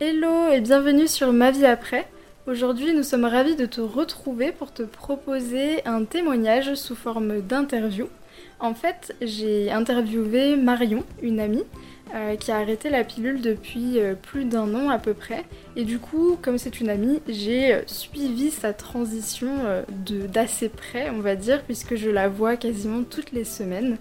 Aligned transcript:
Hello 0.00 0.48
et 0.52 0.60
bienvenue 0.60 1.08
sur 1.08 1.32
Ma 1.32 1.50
vie 1.50 1.66
après. 1.66 2.06
Aujourd'hui, 2.46 2.94
nous 2.94 3.02
sommes 3.02 3.24
ravis 3.24 3.56
de 3.56 3.66
te 3.66 3.80
retrouver 3.80 4.52
pour 4.52 4.72
te 4.72 4.84
proposer 4.84 5.84
un 5.86 6.04
témoignage 6.04 6.74
sous 6.74 6.94
forme 6.94 7.40
d'interview. 7.40 8.06
En 8.60 8.74
fait, 8.74 9.16
j'ai 9.20 9.72
interviewé 9.72 10.54
Marion, 10.54 11.02
une 11.20 11.40
amie, 11.40 11.64
euh, 12.14 12.36
qui 12.36 12.52
a 12.52 12.58
arrêté 12.58 12.90
la 12.90 13.02
pilule 13.02 13.40
depuis 13.40 13.98
euh, 13.98 14.14
plus 14.14 14.44
d'un 14.44 14.72
an 14.76 14.88
à 14.88 15.00
peu 15.00 15.14
près. 15.14 15.44
Et 15.74 15.82
du 15.82 15.98
coup, 15.98 16.38
comme 16.40 16.58
c'est 16.58 16.78
une 16.78 16.90
amie, 16.90 17.20
j'ai 17.26 17.74
euh, 17.74 17.80
suivi 17.88 18.52
sa 18.52 18.72
transition 18.72 19.48
d'assez 19.98 20.68
près, 20.68 21.10
on 21.10 21.18
va 21.18 21.34
dire, 21.34 21.64
puisque 21.64 21.96
je 21.96 22.08
la 22.08 22.28
vois 22.28 22.56
quasiment 22.56 23.02
toutes 23.02 23.32
les 23.32 23.44
semaines. 23.44 23.96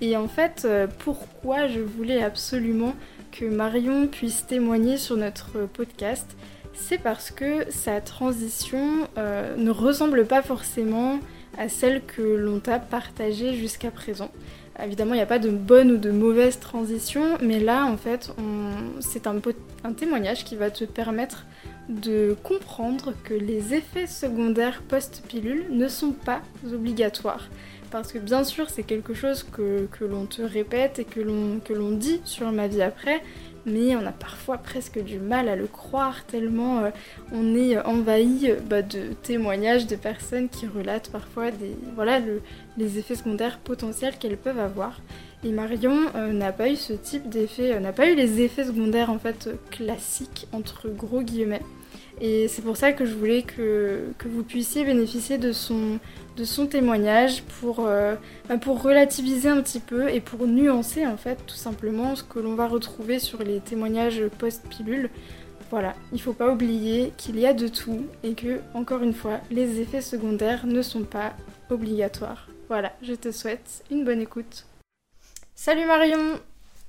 Et 0.00 0.16
en 0.16 0.26
fait, 0.26 0.66
pourquoi 0.98 1.68
je 1.68 1.80
voulais 1.80 2.22
absolument 2.22 2.94
que 3.38 3.44
Marion 3.44 4.06
puisse 4.06 4.46
témoigner 4.46 4.96
sur 4.96 5.16
notre 5.16 5.66
podcast, 5.66 6.36
c'est 6.72 6.98
parce 6.98 7.30
que 7.30 7.70
sa 7.70 8.00
transition 8.00 9.08
euh, 9.18 9.56
ne 9.56 9.70
ressemble 9.70 10.26
pas 10.26 10.42
forcément 10.42 11.18
à 11.58 11.68
celle 11.68 12.02
que 12.04 12.22
l'on 12.22 12.60
t'a 12.60 12.78
partagée 12.78 13.54
jusqu'à 13.54 13.90
présent. 13.90 14.30
Évidemment, 14.82 15.14
il 15.14 15.18
n'y 15.18 15.22
a 15.22 15.26
pas 15.26 15.38
de 15.38 15.50
bonne 15.50 15.90
ou 15.90 15.96
de 15.96 16.10
mauvaise 16.10 16.58
transition, 16.60 17.38
mais 17.40 17.60
là, 17.60 17.86
en 17.86 17.96
fait, 17.96 18.30
c'est 19.00 19.26
un, 19.26 19.36
un 19.84 19.92
témoignage 19.92 20.44
qui 20.44 20.54
va 20.54 20.70
te 20.70 20.84
permettre 20.84 21.46
de 21.88 22.36
comprendre 22.42 23.14
que 23.24 23.32
les 23.32 23.74
effets 23.74 24.06
secondaires 24.06 24.82
post-pilule 24.86 25.66
ne 25.70 25.88
sont 25.88 26.12
pas 26.12 26.42
obligatoires. 26.70 27.48
Parce 27.90 28.12
que 28.12 28.18
bien 28.18 28.44
sûr, 28.44 28.68
c'est 28.70 28.82
quelque 28.82 29.14
chose 29.14 29.42
que, 29.44 29.88
l'on 30.00 30.26
te 30.26 30.42
répète 30.42 30.98
et 30.98 31.04
que 31.04 31.20
l'on 31.20 31.90
dit 31.90 32.20
sur 32.24 32.50
ma 32.52 32.66
vie 32.66 32.82
après, 32.82 33.22
mais 33.66 33.96
on 33.96 34.06
a 34.06 34.12
parfois 34.12 34.58
presque 34.58 35.02
du 35.02 35.18
mal 35.18 35.48
à 35.48 35.56
le 35.56 35.66
croire 35.66 36.24
tellement 36.24 36.84
euh, 36.84 36.90
on 37.32 37.54
est 37.56 37.78
envahi 37.78 38.50
euh, 38.50 38.60
bah, 38.64 38.80
de 38.80 39.12
témoignages 39.22 39.88
de 39.88 39.96
personnes 39.96 40.48
qui 40.48 40.66
relatent 40.68 41.10
parfois 41.10 41.46
voilà, 41.96 42.20
les 42.78 42.98
effets 42.98 43.16
secondaires 43.16 43.58
potentiels 43.58 44.16
qu'elles 44.18 44.36
peuvent 44.36 44.60
avoir. 44.60 45.00
Et 45.44 45.50
Marion 45.50 45.98
euh, 46.14 46.32
n'a 46.32 46.52
pas 46.52 46.70
eu 46.70 46.76
ce 46.76 46.92
type 46.92 47.28
d'effet, 47.28 47.78
n'a 47.80 47.92
pas 47.92 48.08
eu 48.08 48.14
les 48.14 48.40
effets 48.40 48.64
secondaires 48.64 49.10
en 49.10 49.18
fait 49.18 49.50
classiques 49.70 50.46
entre 50.52 50.88
gros 50.88 51.22
guillemets. 51.22 51.62
Et 52.20 52.48
c'est 52.48 52.62
pour 52.62 52.76
ça 52.76 52.92
que 52.92 53.04
je 53.04 53.14
voulais 53.14 53.42
que, 53.42 54.04
vous 54.24 54.42
puissiez 54.42 54.84
bénéficier 54.84 55.36
de 55.36 55.52
son, 55.52 55.98
de 56.36 56.44
son 56.44 56.66
témoignage 56.66 57.42
pour, 57.60 57.86
euh, 57.86 58.14
bah, 58.48 58.56
pour 58.56 58.82
relativiser 58.82 59.48
un 59.48 59.60
petit 59.60 59.80
peu 59.80 60.08
et 60.08 60.20
pour 60.20 60.46
nuancer 60.46 61.06
en 61.06 61.16
fait 61.16 61.38
tout 61.46 61.56
simplement 61.56 62.16
ce 62.16 62.22
que 62.22 62.38
l'on 62.38 62.54
va 62.54 62.68
retrouver 62.68 63.18
sur 63.18 63.42
les 63.42 63.60
témoignages 63.60 64.22
post-pilule. 64.38 65.10
Voilà, 65.70 65.94
il 66.12 66.20
faut 66.20 66.32
pas 66.32 66.50
oublier 66.50 67.12
qu'il 67.16 67.38
y 67.38 67.46
a 67.46 67.52
de 67.52 67.66
tout 67.66 68.06
et 68.22 68.34
que, 68.34 68.60
encore 68.72 69.02
une 69.02 69.14
fois, 69.14 69.40
les 69.50 69.80
effets 69.80 70.00
secondaires 70.00 70.64
ne 70.66 70.80
sont 70.80 71.02
pas 71.02 71.34
obligatoires. 71.70 72.48
Voilà, 72.68 72.92
je 73.02 73.14
te 73.14 73.32
souhaite 73.32 73.84
une 73.90 74.04
bonne 74.04 74.20
écoute. 74.20 74.66
Salut 75.54 75.86
Marion 75.86 76.40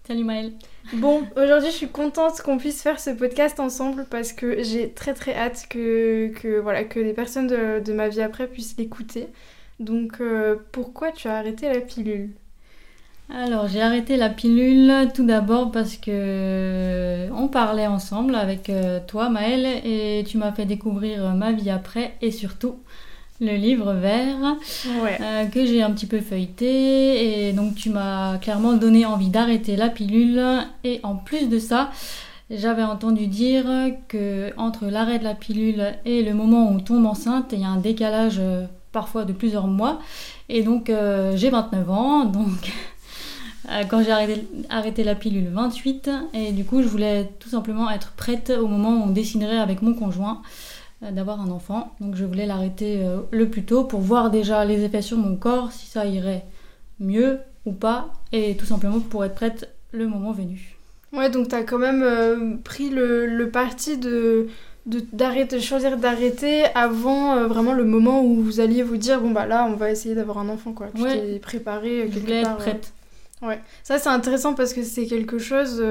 Salut 0.07 0.23
Maëlle. 0.23 0.53
Bon, 0.93 1.27
aujourd'hui 1.35 1.69
je 1.69 1.75
suis 1.75 1.89
contente 1.89 2.41
qu'on 2.41 2.57
puisse 2.57 2.81
faire 2.81 2.97
ce 2.97 3.09
podcast 3.09 3.59
ensemble 3.59 4.05
parce 4.09 4.31
que 4.31 4.63
j'ai 4.63 4.89
très 4.93 5.13
très 5.13 5.35
hâte 5.35 5.65
que, 5.69 6.29
que, 6.29 6.59
voilà, 6.59 6.85
que 6.85 7.01
les 7.01 7.11
personnes 7.11 7.47
de, 7.47 7.91
ma 7.91 8.07
vie 8.07 8.21
après 8.21 8.47
puissent 8.47 8.77
l'écouter. 8.77 9.27
Donc 9.81 10.21
euh, 10.21 10.55
pourquoi 10.71 11.11
tu 11.11 11.27
as 11.27 11.35
arrêté 11.35 11.67
la 11.67 11.81
pilule? 11.81 12.29
Alors 13.29 13.67
j'ai 13.67 13.81
arrêté 13.81 14.15
la 14.15 14.29
pilule 14.29 15.09
tout 15.13 15.25
d'abord 15.25 15.73
parce 15.73 15.97
que 15.97 17.29
on 17.33 17.49
parlait 17.49 17.87
ensemble 17.87 18.35
avec 18.35 18.69
euh, 18.69 19.01
toi 19.05 19.27
Maëlle 19.27 19.65
et 19.83 20.23
tu 20.25 20.37
m'as 20.37 20.53
fait 20.53 20.65
découvrir 20.65 21.35
ma 21.35 21.51
vie 21.51 21.69
après 21.69 22.13
et 22.21 22.31
surtout 22.31 22.79
le 23.39 23.55
livre 23.55 23.93
vert 23.93 24.55
euh, 24.87 25.45
que 25.45 25.65
j'ai 25.65 25.83
un 25.83 25.91
petit 25.91 26.05
peu 26.05 26.21
feuilleté. 26.21 27.47
Et 27.49 27.53
donc 27.53 27.75
tu 27.75 27.89
m'as 27.89 28.37
clairement 28.37 28.73
donné 28.73 29.05
envie 29.05 29.29
d'arrêter 29.29 29.75
la 29.75 29.89
pilule. 29.89 30.41
Et 30.83 30.99
en 31.03 31.15
plus 31.15 31.47
de 31.49 31.59
ça 31.59 31.91
j'avais 32.49 32.83
entendu 32.83 33.27
dire 33.27 33.65
que 34.07 34.53
entre 34.57 34.85
l'arrêt 34.85 35.19
de 35.19 35.25
la 35.25 35.35
pilule 35.35 35.95
et 36.05 36.23
le 36.23 36.33
moment 36.33 36.69
où 36.69 36.75
on 36.75 36.79
tombe 36.79 37.05
enceinte 37.05 37.49
il 37.51 37.59
y 37.59 37.65
a 37.65 37.67
un 37.67 37.77
décalage 37.77 38.37
euh, 38.39 38.65
parfois 38.91 39.25
de 39.25 39.33
plusieurs 39.33 39.67
mois. 39.67 39.99
Et 40.49 40.63
donc 40.63 40.89
euh, 40.89 41.35
j'ai 41.35 41.49
29 41.49 41.89
ans. 41.89 42.25
Donc 42.25 42.71
quand 43.89 44.01
j'ai 44.01 44.11
arrêté, 44.11 44.47
arrêté, 44.69 45.03
la 45.03 45.13
pilule 45.13 45.49
28 45.51 46.09
et 46.33 46.53
du 46.53 46.63
coup 46.63 46.81
je 46.81 46.87
voulais 46.87 47.29
tout 47.39 47.49
simplement 47.49 47.91
être 47.91 48.13
prête 48.13 48.49
au 48.49 48.67
moment 48.67 48.91
où 48.91 49.03
on 49.03 49.11
déciderait 49.11 49.59
avec 49.59 49.81
mon 49.81 49.93
conjoint 49.93 50.41
d'avoir 51.01 51.41
un 51.41 51.51
enfant. 51.51 51.93
Donc 51.99 52.15
je 52.15 52.25
voulais 52.25 52.45
l'arrêter 52.45 53.03
euh, 53.03 53.21
le 53.31 53.49
plus 53.49 53.63
tôt 53.63 53.83
pour 53.83 53.99
voir 53.99 54.31
déjà 54.31 54.65
les 54.65 54.83
effets 54.83 55.01
sur 55.01 55.17
mon 55.17 55.35
corps, 55.35 55.71
si 55.71 55.85
ça 55.85 56.05
irait 56.05 56.45
mieux 56.99 57.39
ou 57.65 57.71
pas, 57.71 58.09
et 58.31 58.55
tout 58.55 58.65
simplement 58.65 58.99
pour 58.99 59.23
être 59.23 59.35
prête 59.35 59.69
le 59.91 60.07
moment 60.07 60.31
venu. 60.31 60.75
Ouais, 61.13 61.29
donc 61.29 61.49
t'as 61.49 61.63
quand 61.63 61.77
même 61.77 62.01
euh, 62.03 62.55
pris 62.63 62.89
le, 62.89 63.49
parti 63.51 63.97
de 63.97 64.47
d'arrêter, 65.11 65.59
choisir 65.59 65.97
d'arrêter 65.97 66.63
avant 66.73 67.45
vraiment 67.45 67.73
le 67.73 67.83
moment 67.83 68.23
où 68.23 68.41
vous 68.41 68.61
alliez 68.61 68.83
vous 68.83 68.95
dire 68.95 69.19
bon 69.19 69.31
bah 69.31 69.45
là 69.45 69.67
on 69.69 69.75
va 69.75 69.91
essayer 69.91 70.15
d'avoir 70.15 70.37
un 70.37 70.47
enfant 70.47 70.71
quoi. 70.71 70.87
Tu 70.95 71.03
t'es 71.03 71.39
préparée 71.39 72.09
quelque 72.09 72.29
je 72.29 72.33
Être 72.33 72.55
prête. 72.55 72.93
Ouais, 73.41 73.59
ça 73.83 73.99
c'est 73.99 74.07
intéressant 74.07 74.53
parce 74.53 74.73
que 74.73 74.83
c'est 74.83 75.05
quelque 75.05 75.39
chose 75.39 75.83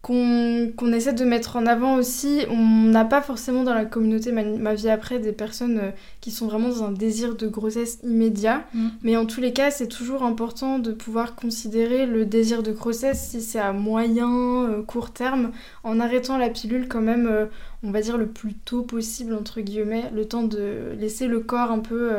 qu'on 0.00 0.92
essaie 0.92 1.12
de 1.12 1.24
mettre 1.24 1.56
en 1.56 1.66
avant 1.66 1.96
aussi. 1.96 2.44
On 2.48 2.56
n'a 2.56 3.04
pas 3.04 3.20
forcément 3.20 3.64
dans 3.64 3.74
la 3.74 3.84
communauté 3.84 4.30
ma, 4.30 4.74
vie 4.74 4.88
après 4.88 5.18
des 5.18 5.32
personnes 5.32 5.78
euh, 5.78 5.90
qui 6.20 6.30
sont 6.30 6.46
vraiment 6.46 6.68
dans 6.68 6.84
un 6.84 6.92
désir 6.92 7.34
de 7.34 7.48
grossesse 7.48 7.98
immédiat. 8.04 8.64
Mm. 8.74 8.88
Mais 9.02 9.16
en 9.16 9.26
tous 9.26 9.40
les 9.40 9.52
cas, 9.52 9.70
c'est 9.70 9.88
toujours 9.88 10.22
important 10.22 10.78
de 10.78 10.92
pouvoir 10.92 11.34
considérer 11.34 12.06
le 12.06 12.24
désir 12.24 12.62
de 12.62 12.70
grossesse 12.70 13.28
si 13.30 13.42
c'est 13.42 13.58
à 13.58 13.72
moyen, 13.72 14.68
euh, 14.68 14.82
court 14.82 15.10
terme, 15.10 15.50
en 15.82 15.98
arrêtant 15.98 16.38
la 16.38 16.48
pilule 16.48 16.86
quand 16.86 17.02
même, 17.02 17.26
euh, 17.26 17.46
on 17.82 17.90
va 17.90 18.00
dire 18.00 18.18
le 18.18 18.28
plus 18.28 18.54
tôt 18.54 18.82
possible, 18.82 19.34
entre 19.34 19.60
guillemets, 19.60 20.10
le 20.14 20.26
temps 20.26 20.44
de 20.44 20.94
laisser 20.96 21.26
le 21.26 21.40
corps 21.40 21.72
un 21.72 21.80
peu... 21.80 22.12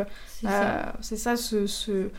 c'est 1.01 1.17
ça, 1.17 1.35
ce 1.37 1.65
se 1.65 2.09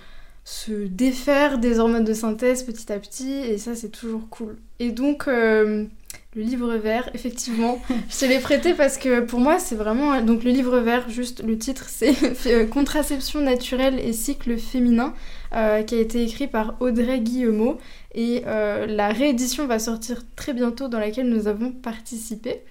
défaire 0.88 1.58
des 1.58 1.78
hormones 1.78 2.04
de 2.04 2.12
synthèse 2.12 2.64
petit 2.64 2.92
à 2.92 2.98
petit 2.98 3.32
et 3.32 3.58
ça 3.58 3.74
c'est 3.74 3.88
toujours 3.90 4.28
cool. 4.28 4.56
Et 4.78 4.90
donc 4.90 5.28
euh, 5.28 5.86
le 6.34 6.42
livre 6.42 6.74
vert, 6.74 7.08
effectivement, 7.14 7.80
je 8.10 8.18
te 8.18 8.24
l'ai 8.24 8.40
prêté 8.40 8.74
parce 8.74 8.98
que 8.98 9.20
pour 9.20 9.40
moi 9.40 9.58
c'est 9.58 9.74
vraiment 9.74 10.20
donc 10.22 10.44
le 10.44 10.50
livre 10.50 10.78
vert, 10.78 11.08
juste 11.08 11.42
le 11.44 11.56
titre 11.56 11.86
c'est 11.88 12.14
euh, 12.46 12.66
Contraception 12.66 13.40
naturelle 13.40 13.98
et 14.00 14.12
cycle 14.12 14.56
féminin 14.58 15.14
euh, 15.54 15.82
qui 15.82 15.94
a 15.94 16.00
été 16.00 16.22
écrit 16.22 16.46
par 16.46 16.76
Audrey 16.80 17.20
Guillemot 17.20 17.78
et 18.14 18.42
la 18.44 19.08
réédition 19.10 19.66
va 19.66 19.78
sortir 19.78 20.22
très 20.34 20.52
bientôt 20.52 20.88
dans 20.88 20.98
laquelle 20.98 21.28
nous 21.28 21.46
avons 21.46 21.70
participé. 21.70 22.62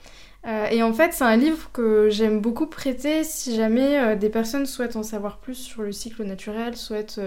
et 0.69 0.84
en 0.84 0.91
fait, 0.91 1.13
c'est 1.13 1.23
un 1.23 1.38
livre 1.38 1.69
que 1.72 2.09
j'aime 2.09 2.41
beaucoup 2.41 2.68
prêter 2.68 3.23
si 3.23 3.56
jamais 3.56 4.18
des 4.18 4.28
personnes 4.28 4.66
souhaitent 4.66 4.97
en 4.97 5.03
savoir 5.03 5.38
plus 5.38 5.56
sur 5.56 5.84
le 5.84 5.94
cycle 5.94 6.23
naturel, 6.25 6.75
souhaitent 6.75 7.22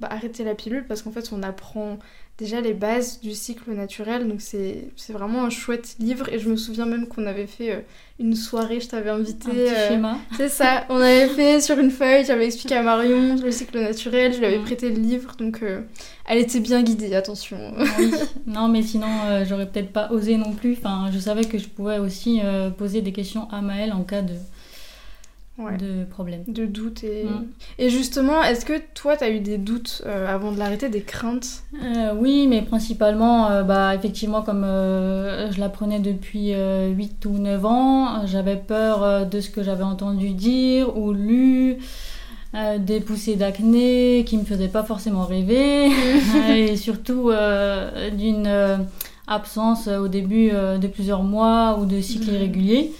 bah, 0.00 0.08
arrêter 0.10 0.44
la 0.44 0.54
pilule 0.54 0.84
parce 0.86 1.02
qu'en 1.02 1.12
fait 1.12 1.30
on 1.32 1.42
apprend 1.42 1.98
déjà 2.36 2.60
les 2.60 2.74
bases 2.74 3.20
du 3.20 3.32
cycle 3.32 3.72
naturel. 3.72 4.26
Donc 4.28 4.40
c'est 4.40 4.90
vraiment 5.10 5.44
un 5.44 5.50
chouette 5.50 5.96
livre. 5.98 6.28
Et 6.32 6.38
je 6.38 6.48
me 6.48 6.56
souviens 6.56 6.86
même 6.86 7.06
qu'on 7.06 7.26
avait 7.26 7.46
fait 7.46 7.72
euh, 7.72 7.80
une 8.18 8.34
soirée. 8.34 8.80
Je 8.80 8.88
t'avais 8.88 9.10
invité 9.10 9.50
euh, 9.52 10.12
c'est 10.36 10.48
ça. 10.48 10.84
On 10.88 10.96
avait 10.96 11.28
fait 11.36 11.60
sur 11.60 11.78
une 11.78 11.90
feuille. 11.90 12.24
J'avais 12.24 12.46
expliqué 12.46 12.74
à 12.74 12.82
Marion 12.82 13.36
le 13.36 13.50
cycle 13.50 13.78
naturel. 13.78 14.32
Je 14.32 14.38
lui 14.38 14.46
avais 14.46 14.58
prêté 14.58 14.90
le 14.90 15.00
livre. 15.00 15.32
Donc 15.38 15.62
euh, 15.62 15.82
elle 16.26 16.38
était 16.38 16.60
bien 16.60 16.82
guidée 16.82 17.14
attention. 17.14 17.58
Non 18.46 18.68
mais 18.68 18.82
sinon 18.82 19.06
j'aurais 19.46 19.66
peut-être 19.66 19.92
pas 19.92 20.10
osé 20.10 20.36
non 20.36 20.52
plus. 20.52 20.76
Enfin 20.78 21.10
je 21.12 21.18
savais 21.18 21.44
que 21.44 21.58
je 21.58 21.68
pouvais 21.68 21.98
aussi 21.98 22.40
poser 22.78 23.02
des 23.02 23.12
questions 23.12 23.48
à 23.50 23.60
Maëlle 23.60 23.92
en 23.92 24.02
cas 24.02 24.22
de 24.22 24.34
de 25.58 26.04
problèmes. 26.04 26.42
De 26.48 26.66
doutes. 26.66 27.04
Et, 27.04 27.24
mm. 27.24 27.46
et 27.78 27.90
justement, 27.90 28.42
est-ce 28.42 28.64
que 28.64 28.80
toi, 28.94 29.16
tu 29.16 29.24
as 29.24 29.30
eu 29.30 29.40
des 29.40 29.58
doutes 29.58 30.02
euh, 30.04 30.26
avant 30.26 30.52
de 30.52 30.58
l'arrêter, 30.58 30.88
des 30.88 31.02
craintes? 31.02 31.62
Euh, 31.82 32.12
Oui, 32.18 32.46
mais 32.48 32.62
principalement, 32.62 33.48
euh, 33.50 33.62
bah, 33.62 33.94
effectivement, 33.94 34.42
comme 34.42 34.64
je 34.64 35.60
l'apprenais 35.60 36.00
depuis 36.00 36.52
8 36.52 37.26
ou 37.26 37.38
9 37.38 37.66
ans, 37.66 38.26
j'avais 38.26 38.56
peur 38.56 39.26
de 39.26 39.40
ce 39.40 39.50
que 39.50 39.62
j'avais 39.62 39.84
entendu 39.84 40.30
dire 40.30 40.96
ou 40.96 41.12
lu. 41.12 41.78
des 42.78 43.00
poussées 43.00 43.36
d'acné 43.36 44.24
qui 44.26 44.36
me 44.36 44.44
faisaient 44.44 44.68
pas 44.68 44.84
forcément 44.84 45.24
rêver 45.24 45.90
et 46.50 46.76
surtout 46.76 47.30
d'une 48.12 48.48
absence 49.26 49.88
au 49.88 50.08
début 50.08 50.50
de 50.50 50.86
plusieurs 50.86 51.22
mois 51.22 51.78
ou 51.80 51.86
de 51.86 52.00
cycles 52.00 52.32
irréguliers 52.32 52.92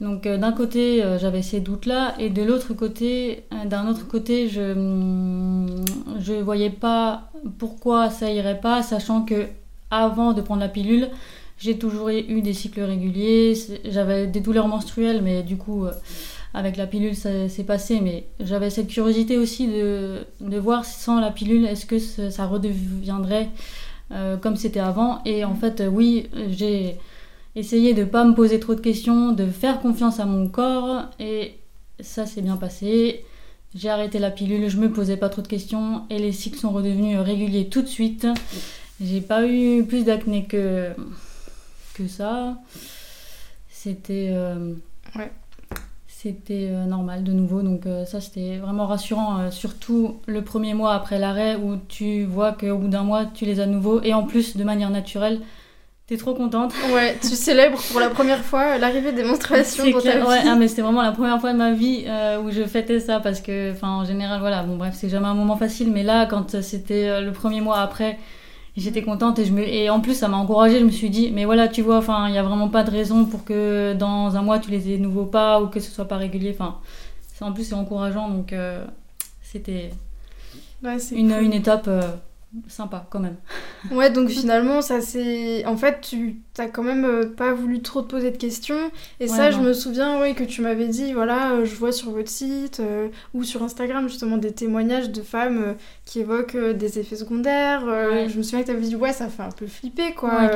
donc 0.00 0.26
euh, 0.26 0.38
d'un 0.38 0.52
côté, 0.52 1.02
euh, 1.04 1.18
j'avais 1.18 1.42
ces 1.42 1.60
doutes-là, 1.60 2.14
et 2.18 2.30
de 2.30 2.42
l'autre 2.42 2.72
côté, 2.72 3.44
euh, 3.52 3.66
d'un 3.66 3.86
autre 3.86 4.06
côté, 4.08 4.48
je 4.48 4.60
ne 4.60 5.84
mm, 6.18 6.42
voyais 6.42 6.70
pas 6.70 7.30
pourquoi 7.58 8.08
ça 8.08 8.30
irait 8.30 8.60
pas, 8.60 8.82
sachant 8.82 9.22
que 9.22 9.46
avant 9.90 10.32
de 10.32 10.40
prendre 10.40 10.60
la 10.60 10.68
pilule, 10.68 11.08
J'ai 11.58 11.76
toujours 11.78 12.08
eu 12.08 12.40
des 12.40 12.54
cycles 12.54 12.80
réguliers. 12.80 13.52
J'avais 13.84 14.26
des 14.26 14.40
douleurs 14.40 14.66
menstruelles, 14.66 15.20
mais 15.22 15.42
du 15.42 15.58
coup, 15.58 15.84
avec 16.54 16.78
la 16.78 16.86
pilule, 16.86 17.14
ça 17.14 17.50
s'est 17.50 17.64
passé. 17.64 18.00
Mais 18.00 18.24
j'avais 18.40 18.70
cette 18.70 18.88
curiosité 18.88 19.36
aussi 19.36 19.66
de, 19.68 20.24
de, 20.40 20.58
voir 20.58 20.86
sans 20.86 21.20
la 21.20 21.30
pilule, 21.30 21.66
est-ce 21.66 21.84
que 21.84 21.98
ça 21.98 22.46
redeviendrait 22.46 23.50
comme 24.40 24.56
c'était 24.56 24.80
avant. 24.80 25.20
Et 25.26 25.44
en 25.44 25.54
fait, 25.54 25.82
oui, 25.86 26.30
j'ai 26.48 26.96
essayé 27.56 27.94
de 27.94 28.00
ne 28.00 28.06
pas 28.06 28.24
me 28.24 28.34
poser 28.34 28.60
trop 28.60 28.74
de 28.74 28.80
questions, 28.80 29.32
de 29.32 29.46
faire 29.46 29.80
confiance 29.80 30.20
à 30.20 30.26
mon 30.26 30.48
corps. 30.48 31.06
Et 31.18 31.54
ça 32.00 32.26
s'est 32.26 32.42
bien 32.42 32.56
passé. 32.56 33.24
J'ai 33.74 33.88
arrêté 33.88 34.18
la 34.18 34.30
pilule, 34.30 34.68
je 34.68 34.78
me 34.78 34.90
posais 34.90 35.16
pas 35.16 35.28
trop 35.28 35.42
de 35.42 35.48
questions 35.48 36.02
et 36.10 36.18
les 36.18 36.32
cycles 36.32 36.58
sont 36.58 36.70
redevenus 36.70 37.18
réguliers 37.20 37.68
tout 37.68 37.82
de 37.82 37.86
suite. 37.86 38.26
J'ai 39.00 39.20
pas 39.20 39.46
eu 39.46 39.84
plus 39.84 40.04
d'acné 40.04 40.44
que 40.44 40.90
que 41.94 42.08
ça. 42.08 42.58
C'était 43.68 44.30
euh, 44.32 44.74
c'était 46.08 46.68
euh, 46.70 46.84
normal 46.84 47.22
de 47.22 47.32
nouveau, 47.32 47.62
donc 47.62 47.86
euh, 47.86 48.04
ça 48.04 48.20
c'était 48.20 48.58
vraiment 48.58 48.86
rassurant, 48.86 49.50
surtout 49.50 50.20
le 50.26 50.42
premier 50.42 50.74
mois 50.74 50.92
après 50.94 51.18
l'arrêt 51.18 51.54
où 51.54 51.76
tu 51.88 52.24
vois 52.24 52.52
qu'au 52.52 52.76
bout 52.76 52.88
d'un 52.88 53.04
mois 53.04 53.24
tu 53.24 53.44
les 53.46 53.60
as 53.60 53.66
de 53.66 53.72
nouveau 53.72 54.02
et 54.02 54.12
en 54.12 54.24
plus 54.24 54.56
de 54.56 54.64
manière 54.64 54.90
naturelle. 54.90 55.40
T'es 56.10 56.16
trop 56.16 56.34
contente. 56.34 56.74
Ouais, 56.92 57.16
tu 57.22 57.28
célèbres 57.28 57.80
pour 57.90 58.00
la 58.00 58.10
première 58.10 58.44
fois 58.44 58.76
l'arrivée 58.78 59.12
des 59.12 59.22
menstruations 59.22 59.88
dans 59.88 60.00
ta 60.00 60.18
vie. 60.18 60.26
Ouais, 60.26 60.40
ah, 60.44 60.56
mais 60.56 60.66
c'était 60.66 60.82
vraiment 60.82 61.02
la 61.02 61.12
première 61.12 61.40
fois 61.40 61.52
de 61.52 61.58
ma 61.58 61.72
vie 61.72 62.04
où 62.44 62.50
je 62.50 62.64
fêtais 62.64 62.98
ça 62.98 63.20
parce 63.20 63.40
que, 63.40 63.70
enfin, 63.70 63.90
en 63.90 64.04
général, 64.04 64.40
voilà, 64.40 64.64
bon, 64.64 64.76
bref, 64.76 64.94
c'est 64.96 65.08
jamais 65.08 65.28
un 65.28 65.34
moment 65.34 65.56
facile, 65.56 65.92
mais 65.92 66.02
là, 66.02 66.26
quand 66.26 66.60
c'était 66.62 67.20
le 67.20 67.30
premier 67.30 67.60
mois 67.60 67.78
après, 67.78 68.18
j'étais 68.76 69.02
contente 69.02 69.38
et 69.38 69.44
je 69.44 69.52
me 69.52 69.62
et 69.62 69.88
en 69.88 70.00
plus 70.00 70.14
ça 70.14 70.26
m'a 70.26 70.36
encouragée. 70.36 70.80
Je 70.80 70.84
me 70.84 70.90
suis 70.90 71.10
dit 71.10 71.30
mais 71.32 71.44
voilà 71.44 71.68
tu 71.68 71.82
vois 71.82 71.98
enfin 71.98 72.28
il 72.28 72.34
y 72.34 72.38
a 72.38 72.42
vraiment 72.42 72.68
pas 72.68 72.82
de 72.82 72.90
raison 72.90 73.24
pour 73.24 73.44
que 73.44 73.94
dans 73.94 74.36
un 74.36 74.42
mois 74.42 74.58
tu 74.58 74.70
les 74.70 74.90
aies 74.90 74.98
de 74.98 75.02
nouveau 75.02 75.26
pas 75.26 75.60
ou 75.60 75.68
que 75.68 75.80
ce 75.80 75.90
soit 75.90 76.06
pas 76.06 76.16
régulier. 76.16 76.56
Enfin 76.58 76.78
en 77.40 77.52
plus 77.52 77.64
c'est 77.64 77.74
encourageant 77.74 78.28
donc 78.28 78.52
euh, 78.52 78.84
c'était 79.42 79.90
une, 81.12 81.32
une 81.32 81.52
étape 81.52 81.86
euh, 81.88 82.02
sympa 82.68 83.06
quand 83.10 83.20
même. 83.20 83.36
Ouais, 83.92 84.10
donc 84.10 84.28
finalement, 84.28 84.82
ça 84.82 85.00
c'est. 85.00 85.64
En 85.64 85.76
fait, 85.76 86.02
tu 86.02 86.36
t'as 86.52 86.66
quand 86.66 86.82
même 86.82 87.06
euh, 87.06 87.24
pas 87.24 87.54
voulu 87.54 87.80
trop 87.80 88.02
te 88.02 88.10
poser 88.10 88.30
de 88.30 88.36
questions. 88.36 88.90
Et 89.20 89.26
ça, 89.26 89.50
je 89.50 89.58
me 89.58 89.72
souviens 89.72 90.20
oui, 90.20 90.34
que 90.34 90.44
tu 90.44 90.60
m'avais 90.60 90.86
dit 90.86 91.14
voilà, 91.14 91.52
euh, 91.52 91.64
je 91.64 91.74
vois 91.74 91.90
sur 91.90 92.10
votre 92.10 92.28
site 92.28 92.80
euh, 92.80 93.08
ou 93.32 93.42
sur 93.42 93.62
Instagram 93.62 94.06
justement 94.06 94.36
des 94.36 94.52
témoignages 94.52 95.10
de 95.10 95.22
femmes 95.22 95.76
qui 96.04 96.20
évoquent 96.20 96.58
des 96.74 96.98
effets 96.98 97.16
secondaires. 97.16 97.80
Je 98.28 98.36
me 98.36 98.42
souviens 98.42 98.60
que 98.62 98.66
t'avais 98.66 98.80
dit 98.80 98.96
ouais, 98.96 99.14
ça 99.14 99.28
fait 99.28 99.42
un 99.42 99.50
peu 99.50 99.66
flipper 99.66 100.12
quoi. 100.12 100.50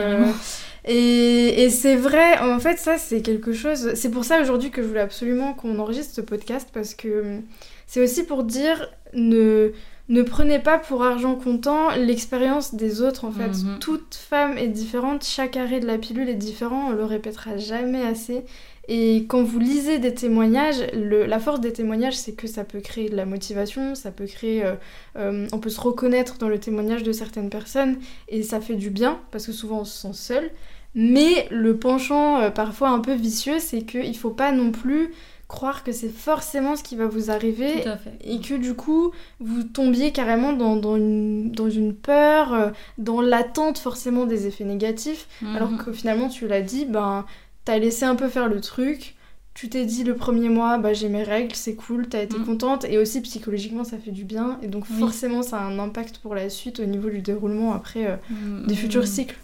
et, 0.85 1.65
et 1.65 1.71
c'est 1.71 1.97
vrai, 1.97 2.39
en 2.41 2.59
fait, 2.59 2.79
ça 2.79 2.99
c'est 2.99 3.23
quelque 3.23 3.55
chose. 3.55 3.95
C'est 3.95 4.11
pour 4.11 4.25
ça 4.25 4.41
aujourd'hui 4.41 4.71
que 4.71 4.83
je 4.83 4.89
voulais 4.89 5.01
absolument 5.01 5.55
qu'on 5.55 5.79
enregistre 5.79 6.15
ce 6.15 6.21
podcast 6.21 6.69
parce 6.75 6.95
que 6.95 7.41
c'est 7.87 8.03
aussi 8.03 8.25
pour 8.25 8.45
dire 8.45 8.91
ne 9.15 9.73
ne 10.09 10.23
prenez 10.23 10.59
pas 10.59 10.79
pour 10.79 11.03
argent 11.03 11.35
comptant 11.35 11.91
l'expérience 11.97 12.75
des 12.75 13.01
autres 13.01 13.25
en 13.25 13.33
fait. 13.33 13.65
Mhm. 13.65 13.79
Toute 13.79 14.15
femme 14.15 14.59
est 14.59 14.69
différente, 14.69 15.25
chaque 15.25 15.57
arrêt 15.57 15.81
de 15.81 15.87
la 15.87 15.99
pilule 15.99 16.29
est 16.29 16.35
différent, 16.35 16.89
on 16.89 16.93
le 16.93 17.05
répétera 17.05 17.57
jamais 17.57 18.03
assez. 18.03 18.45
Et 18.87 19.25
quand 19.29 19.43
vous 19.43 19.59
lisez 19.59 19.99
des 19.99 20.13
témoignages, 20.13 20.85
la 20.93 21.39
force 21.39 21.61
des 21.61 21.73
témoignages, 21.73 22.17
c'est 22.17 22.33
que 22.35 22.47
ça 22.47 22.65
peut 22.65 22.81
créer 22.81 23.09
de 23.09 23.17
la 23.17 23.25
motivation, 23.25 23.95
ça 23.95 24.11
peut 24.11 24.27
créer, 24.27 24.63
euh, 24.63 24.75
euh, 25.17 25.47
on 25.53 25.59
peut 25.59 25.71
se 25.71 25.81
reconnaître 25.81 26.37
dans 26.37 26.51
le 26.51 26.59
témoignage 26.59 27.03
de 27.03 27.13
certaines 27.13 27.49
personnes 27.49 27.97
et 28.29 28.43
ça 28.43 28.61
fait 28.61 28.75
du 28.75 28.91
bien 28.91 29.21
parce 29.31 29.47
que 29.47 29.53
souvent 29.53 29.81
on 29.81 29.85
se 29.85 29.97
sent 30.03 30.13
seul. 30.13 30.51
Mais 30.95 31.49
le 31.51 31.79
penchant 31.79 32.41
euh, 32.41 32.51
parfois 32.51 32.91
un 32.91 33.01
peu 33.01 33.15
vicieux, 33.15 33.59
c'est 33.59 33.83
qu'il 33.83 34.17
faut 34.17 34.31
pas 34.31 34.53
non 34.53 34.71
plus 34.71 35.13
croire 35.49 35.85
que 35.85 35.93
c'est 35.93 36.09
forcément 36.09 36.77
ce 36.77 36.83
qui 36.83 36.97
va 36.97 37.07
vous 37.07 37.31
arriver 37.31 37.85
et 38.23 38.41
que 38.41 38.55
du 38.55 38.75
coup 38.75 39.13
vous 39.41 39.63
tombiez 39.63 40.11
carrément 40.11 40.53
dans, 40.53 40.77
dans, 40.77 40.97
une, 40.97 41.53
dans 41.53 41.69
une 41.69 41.95
peur, 41.95 42.55
euh, 42.55 42.71
dans 42.99 43.21
l'attente 43.21 43.79
forcément 43.79 44.27
des 44.27 44.47
effets 44.47 44.65
négatifs, 44.65 45.29
mhm. 45.43 45.57
alors 45.57 45.77
que 45.77 45.93
finalement 45.93 46.29
tu 46.29 46.49
l'as 46.49 46.63
dit, 46.63 46.87
ben 46.87 47.27
t'as 47.65 47.79
laissé 47.79 48.05
un 48.05 48.15
peu 48.15 48.29
faire 48.29 48.49
le 48.49 48.61
truc, 48.61 49.17
tu 49.53 49.69
t'es 49.69 49.85
dit 49.85 50.03
le 50.03 50.17
premier 50.17 50.49
mois, 50.49 50.79
bah 50.79 50.95
j'ai 50.95 51.09
mes 51.09 51.23
règles, 51.23 51.55
c'est 51.55 51.75
cool, 51.75 52.09
t'as 52.09 52.23
été 52.23 52.39
mhm. 52.39 52.47
contente, 52.47 52.85
et 52.87 52.99
aussi 52.99 53.21
psychologiquement 53.21 53.85
ça 53.85 53.99
fait 53.99 54.11
du 54.13 54.25
bien, 54.25 54.59
et 54.63 54.69
donc 54.69 54.87
forcément 54.87 55.43
ça 55.43 55.59
a 55.59 55.65
un 55.65 55.79
impact 55.79 56.19
pour 56.19 56.35
la 56.35 56.49
suite 56.49 56.81
au 56.81 56.87
niveau 56.87 57.11
du 57.11 57.21
déroulement 57.21 57.75
après 57.75 58.07
euh, 58.07 58.17
mhm. 58.31 58.67
des 58.67 58.75
futurs 58.75 59.07
cycles. 59.07 59.37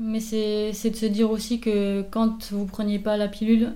Mais 0.00 0.20
c'est 0.20 0.90
de 0.90 0.96
se 0.96 1.06
dire 1.06 1.28
aussi 1.30 1.58
que 1.58 2.02
quand 2.12 2.52
vous 2.52 2.66
preniez 2.66 3.00
pas 3.00 3.16
la 3.16 3.26
pilule, 3.26 3.72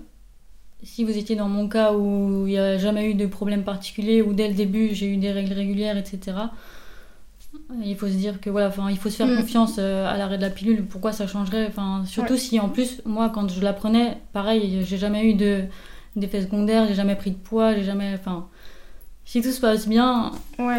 si 0.82 1.04
vous 1.04 1.16
étiez 1.16 1.36
dans 1.36 1.48
mon 1.48 1.68
cas 1.68 1.92
où 1.92 2.46
il 2.46 2.52
n'y 2.52 2.58
a 2.58 2.78
jamais 2.78 3.10
eu 3.10 3.14
de 3.14 3.26
problème 3.26 3.62
particulier, 3.62 4.22
où 4.22 4.32
dès 4.32 4.48
le 4.48 4.54
début 4.54 4.94
j'ai 4.94 5.06
eu 5.06 5.16
des 5.16 5.30
règles 5.30 5.52
régulières, 5.52 5.96
etc., 5.96 6.32
il 7.84 7.96
faut 7.96 8.08
se 8.08 8.14
dire 8.14 8.40
que 8.40 8.50
voilà, 8.50 8.72
il 8.90 8.96
faut 8.96 9.10
se 9.10 9.16
faire 9.16 9.26
mm. 9.26 9.36
confiance 9.36 9.76
euh, 9.78 10.06
à 10.06 10.16
l'arrêt 10.16 10.38
de 10.38 10.42
la 10.42 10.50
pilule. 10.50 10.84
Pourquoi 10.86 11.12
ça 11.12 11.26
changerait? 11.26 11.66
Enfin, 11.66 12.02
surtout 12.06 12.36
si 12.36 12.58
en 12.58 12.68
plus, 12.68 13.02
moi, 13.04 13.28
quand 13.28 13.50
je 13.50 13.60
la 13.60 13.72
prenais, 13.72 14.18
pareil, 14.32 14.84
j'ai 14.84 14.98
jamais 14.98 15.30
eu 15.30 15.34
de 15.34 15.64
d'effets 16.14 16.42
secondaires, 16.42 16.86
j'ai 16.86 16.94
jamais 16.94 17.16
pris 17.16 17.30
de 17.30 17.36
poids, 17.36 17.74
j'ai 17.74 17.84
jamais, 17.84 18.12
enfin, 18.14 18.46
si 19.24 19.40
tout 19.40 19.50
se 19.50 19.60
passe 19.60 19.88
bien 19.88 20.32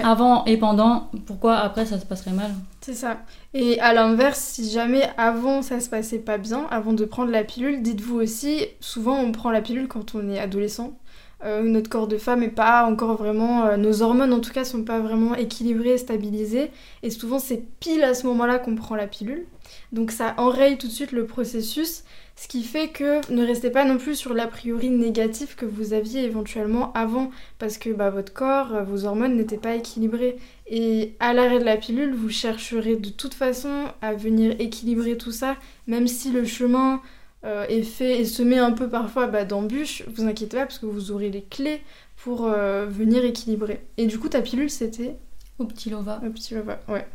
avant 0.03 0.45
et 0.45 0.57
pendant, 0.57 1.09
pourquoi 1.25 1.57
après 1.57 1.85
ça 1.85 1.99
se 1.99 2.05
passerait 2.05 2.33
mal? 2.33 2.51
C'est 2.83 2.95
ça. 2.95 3.21
Et 3.53 3.79
à 3.79 3.93
l'inverse, 3.93 4.39
si 4.41 4.69
jamais 4.69 5.09
avant 5.15 5.61
ça 5.61 5.79
se 5.79 5.87
passait 5.89 6.19
pas 6.19 6.37
bien, 6.37 6.67
avant 6.69 6.91
de 6.91 7.05
prendre 7.05 7.31
la 7.31 7.45
pilule, 7.45 7.81
dites-vous 7.81 8.19
aussi, 8.19 8.65
souvent 8.81 9.17
on 9.21 9.31
prend 9.31 9.51
la 9.51 9.61
pilule 9.61 9.87
quand 9.87 10.15
on 10.15 10.29
est 10.29 10.37
adolescent. 10.37 10.99
Euh, 11.45 11.63
notre 11.63 11.89
corps 11.89 12.09
de 12.09 12.17
femme 12.17 12.43
est 12.43 12.49
pas 12.49 12.85
encore 12.85 13.15
vraiment, 13.15 13.65
euh, 13.67 13.77
nos 13.77 14.01
hormones 14.01 14.33
en 14.33 14.41
tout 14.41 14.51
cas 14.51 14.65
sont 14.65 14.83
pas 14.83 14.99
vraiment 14.99 15.33
équilibrées, 15.33 15.97
stabilisées, 15.97 16.71
et 17.03 17.09
souvent 17.09 17.39
c'est 17.39 17.63
pile 17.79 18.03
à 18.03 18.13
ce 18.13 18.27
moment-là 18.27 18.59
qu'on 18.59 18.75
prend 18.75 18.95
la 18.95 19.07
pilule. 19.07 19.45
Donc 19.93 20.11
ça 20.11 20.33
enraye 20.37 20.77
tout 20.77 20.87
de 20.87 20.91
suite 20.91 21.13
le 21.13 21.25
processus, 21.25 22.03
ce 22.35 22.47
qui 22.47 22.63
fait 22.63 22.89
que 22.89 23.31
ne 23.31 23.45
restez 23.45 23.69
pas 23.69 23.85
non 23.85 23.97
plus 23.97 24.15
sur 24.15 24.33
l'a 24.33 24.47
priori 24.47 24.89
négatif 24.89 25.55
que 25.55 25.65
vous 25.65 25.93
aviez 25.93 26.23
éventuellement 26.23 26.91
avant, 26.93 27.29
parce 27.59 27.77
que 27.77 27.91
bah, 27.91 28.09
votre 28.09 28.33
corps, 28.33 28.73
euh, 28.73 28.83
vos 28.83 29.05
hormones 29.05 29.35
n'étaient 29.35 29.57
pas 29.57 29.75
équilibrées. 29.75 30.37
Et 30.67 31.13
à 31.19 31.33
l'arrêt 31.33 31.59
de 31.59 31.65
la 31.65 31.77
pilule, 31.77 32.15
vous 32.15 32.29
chercherez 32.29 32.95
de 32.95 33.09
toute 33.09 33.33
façon 33.33 33.85
à 34.01 34.13
venir 34.13 34.55
équilibrer 34.59 35.17
tout 35.17 35.31
ça, 35.31 35.57
même 35.87 36.07
si 36.07 36.31
le 36.31 36.45
chemin 36.45 37.01
euh, 37.45 37.65
est 37.67 37.83
fait 37.83 38.19
et 38.21 38.25
semé 38.25 38.57
un 38.57 38.71
peu 38.71 38.89
parfois 38.89 39.27
bah, 39.27 39.45
d'embûches, 39.45 40.03
vous 40.07 40.25
inquiétez 40.25 40.57
pas 40.57 40.65
parce 40.65 40.79
que 40.79 40.85
vous 40.85 41.11
aurez 41.11 41.29
les 41.29 41.43
clés 41.43 41.81
pour 42.15 42.45
euh, 42.47 42.85
venir 42.87 43.23
équilibrer. 43.25 43.85
Et 43.97 44.07
du 44.07 44.17
coup, 44.17 44.29
ta 44.29 44.41
pilule, 44.41 44.69
c'était? 44.69 45.17
Au 45.59 45.65
petit 45.65 45.89
lova. 45.89 46.19
Au 46.25 46.29
petit 46.29 46.55
lova, 46.55 46.79
ouais. 46.87 47.05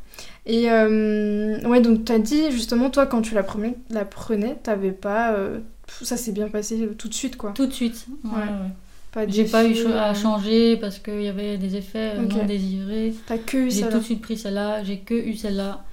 Et 0.47 0.71
euh, 0.71 1.61
ouais, 1.69 1.81
donc 1.81 2.05
tu 2.05 2.13
as 2.13 2.19
dit 2.19 2.51
justement, 2.51 2.89
toi, 2.91 3.07
quand 3.07 3.23
tu 3.23 3.35
la 3.35 3.43
prenais, 3.43 3.77
la 3.91 4.05
prenais 4.05 4.57
t'avais 4.63 4.93
pas. 4.93 5.33
Euh, 5.33 5.61
ça 6.03 6.17
s'est 6.17 6.33
bien 6.33 6.49
passé 6.49 6.89
tout 6.99 7.09
de 7.09 7.15
suite, 7.15 7.37
quoi. 7.37 7.53
Tout 7.53 7.67
de 7.67 7.73
suite. 7.73 8.07
Ouais, 8.25 9.27
J'ai 9.29 9.45
pas 9.45 9.65
eu 9.65 9.87
à 9.87 10.11
euh, 10.11 10.15
changer 10.15 10.77
parce 10.77 10.99
qu'il 10.99 11.23
y 11.23 11.29
avait 11.29 11.59
des 11.59 11.77
effets 11.77 12.17
non 12.19 12.45
désirés. 12.45 13.15
T'as 13.27 13.39
que 13.39 13.57
eu 13.57 13.71
J'ai 13.71 13.89
tout 13.89 13.99
de 13.99 14.05
suite 14.05 14.23
pris 14.23 14.37
celle-là. 14.37 14.85
J'ai 14.85 15.01
que 15.01 15.15
eu 15.15 15.35
celle-là 15.35 15.85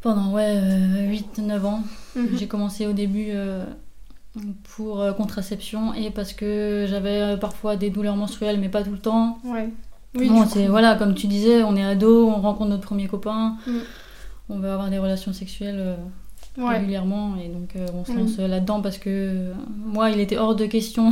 pendant 0.00 0.32
ouais, 0.32 0.58
8-9 1.36 1.64
ans. 1.64 1.82
Mhm. 2.14 2.28
J'ai 2.38 2.46
commencé 2.46 2.86
au 2.86 2.92
début 2.92 3.32
pour 4.76 5.04
contraception 5.16 5.92
et 5.94 6.10
parce 6.10 6.32
que 6.32 6.86
j'avais 6.88 7.36
parfois 7.38 7.76
des 7.76 7.90
douleurs 7.90 8.16
menstruelles, 8.16 8.58
mais 8.58 8.70
pas 8.70 8.82
tout 8.82 8.92
le 8.92 8.98
temps. 8.98 9.38
Ouais. 9.44 9.68
Oui, 10.18 10.30
voilà, 10.68 10.94
comme 10.96 11.14
tu 11.14 11.26
disais, 11.26 11.62
on 11.62 11.76
est 11.76 11.84
ado, 11.84 12.28
on 12.28 12.40
rencontre 12.40 12.70
notre 12.70 12.84
premier 12.84 13.06
copain, 13.06 13.56
mm. 13.66 13.72
on 14.50 14.58
veut 14.58 14.70
avoir 14.70 14.90
des 14.90 14.98
relations 14.98 15.32
sexuelles 15.32 15.78
euh, 15.78 16.66
régulièrement 16.66 17.34
et 17.36 17.48
donc 17.48 17.76
euh, 17.76 17.86
on 17.94 18.04
se 18.04 18.12
lance 18.12 18.38
mm. 18.38 18.46
là-dedans 18.46 18.80
parce 18.80 18.98
que 18.98 19.10
euh, 19.10 19.52
moi, 19.84 20.10
il 20.10 20.20
était 20.20 20.38
hors 20.38 20.54
de 20.54 20.66
question 20.66 21.10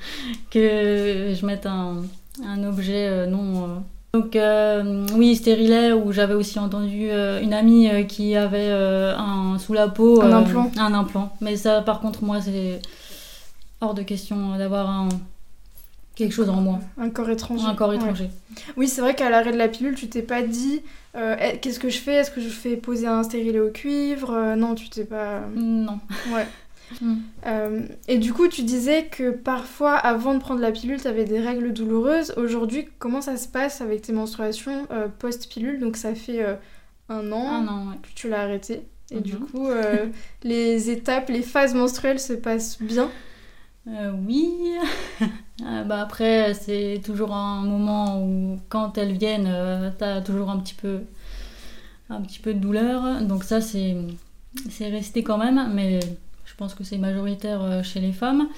que 0.50 1.32
je 1.34 1.46
mette 1.46 1.66
un, 1.66 2.02
un 2.44 2.64
objet 2.64 3.26
non. 3.26 3.82
Donc 4.12 4.38
oui, 5.16 5.34
stérilet, 5.34 5.92
où 5.92 6.12
j'avais 6.12 6.34
aussi 6.34 6.60
entendu 6.60 7.10
une 7.10 7.52
amie 7.52 7.88
qui 8.06 8.36
avait 8.36 8.70
un 8.70 9.58
sous 9.58 9.72
la 9.72 9.88
peau 9.88 10.22
un 10.22 10.30
implant. 10.30 10.70
Un 10.78 10.94
implant. 10.94 11.32
Mais 11.40 11.56
ça, 11.56 11.82
par 11.82 11.98
contre, 11.98 12.22
moi, 12.22 12.40
c'est 12.40 12.80
hors 13.80 13.94
de 13.94 14.02
question 14.02 14.56
d'avoir 14.56 14.88
un 14.88 15.08
quelque 16.14 16.32
chose 16.32 16.48
en 16.48 16.60
moi. 16.60 16.80
Un 16.98 17.10
corps 17.10 17.30
étranger. 17.30 17.64
Un 17.66 17.74
corps 17.74 17.92
étranger. 17.94 18.30
Oui, 18.76 18.88
c'est 18.88 19.00
vrai 19.00 19.14
qu'à 19.14 19.30
l'arrêt 19.30 19.52
de 19.52 19.56
la 19.58 19.68
pilule, 19.68 19.94
tu 19.94 20.08
t'es 20.08 20.22
pas 20.22 20.42
dit 20.42 20.82
euh, 21.16 21.36
eh, 21.40 21.58
qu'est-ce 21.58 21.78
que 21.78 21.88
je 21.90 21.98
fais? 21.98 22.14
Est-ce 22.14 22.30
que 22.30 22.40
je 22.40 22.48
fais 22.48 22.76
poser 22.76 23.06
un 23.06 23.22
stérilet 23.22 23.60
au 23.60 23.70
cuivre? 23.70 24.32
Euh, 24.32 24.56
Non, 24.56 24.74
tu 24.74 24.88
t'es 24.90 25.04
pas. 25.04 25.42
Non. 25.54 25.98
Ouais. 26.32 26.46
Mm. 27.00 27.14
Euh, 27.46 27.80
et 28.08 28.18
du 28.18 28.34
coup, 28.34 28.46
tu 28.46 28.62
disais 28.62 29.06
que 29.06 29.30
parfois, 29.30 29.94
avant 29.96 30.34
de 30.34 30.38
prendre 30.38 30.60
la 30.60 30.70
pilule, 30.70 31.00
tu 31.00 31.08
avais 31.08 31.24
des 31.24 31.40
règles 31.40 31.72
douloureuses. 31.72 32.34
Aujourd'hui, 32.36 32.86
comment 32.98 33.22
ça 33.22 33.38
se 33.38 33.48
passe 33.48 33.80
avec 33.80 34.02
tes 34.02 34.12
menstruations 34.12 34.86
post-pilule? 35.18 35.80
Donc, 35.80 35.96
ça 35.96 36.14
fait 36.14 36.44
un 37.08 37.32
an, 37.32 37.48
un 37.48 37.66
an 37.68 37.86
que 38.02 38.08
tu 38.14 38.28
l'as 38.28 38.42
arrêté. 38.42 38.82
Et 39.10 39.20
du 39.20 39.32
Mhm. 39.32 39.46
coup, 39.46 39.66
euh, 39.68 40.06
les 40.44 40.90
étapes, 40.90 41.30
les 41.30 41.42
phases 41.42 41.74
menstruelles 41.74 42.20
se 42.20 42.34
passent 42.34 42.80
bien? 42.80 43.10
Euh, 43.88 44.12
oui. 44.26 44.52
Ah, 45.62 45.84
bah 45.84 46.00
après, 46.00 46.52
c'est 46.54 47.00
toujours 47.04 47.32
un 47.32 47.62
moment 47.62 48.20
où, 48.22 48.58
quand 48.68 48.98
elles 48.98 49.16
viennent, 49.16 49.46
euh, 49.48 49.90
t'as 49.96 50.20
toujours 50.20 50.50
un 50.50 50.58
petit 50.58 50.74
peu, 50.74 51.02
un 52.10 52.20
petit 52.22 52.40
peu 52.40 52.54
de 52.54 52.58
douleur. 52.58 53.22
Donc 53.22 53.44
ça, 53.44 53.60
c'est, 53.60 53.96
resté 54.80 55.22
quand 55.22 55.38
même, 55.38 55.72
mais 55.74 56.00
je 56.44 56.54
pense 56.56 56.74
que 56.74 56.82
c'est 56.84 56.98
majoritaire 56.98 57.62
euh, 57.62 57.82
chez 57.82 58.00
les 58.00 58.12
femmes. 58.12 58.48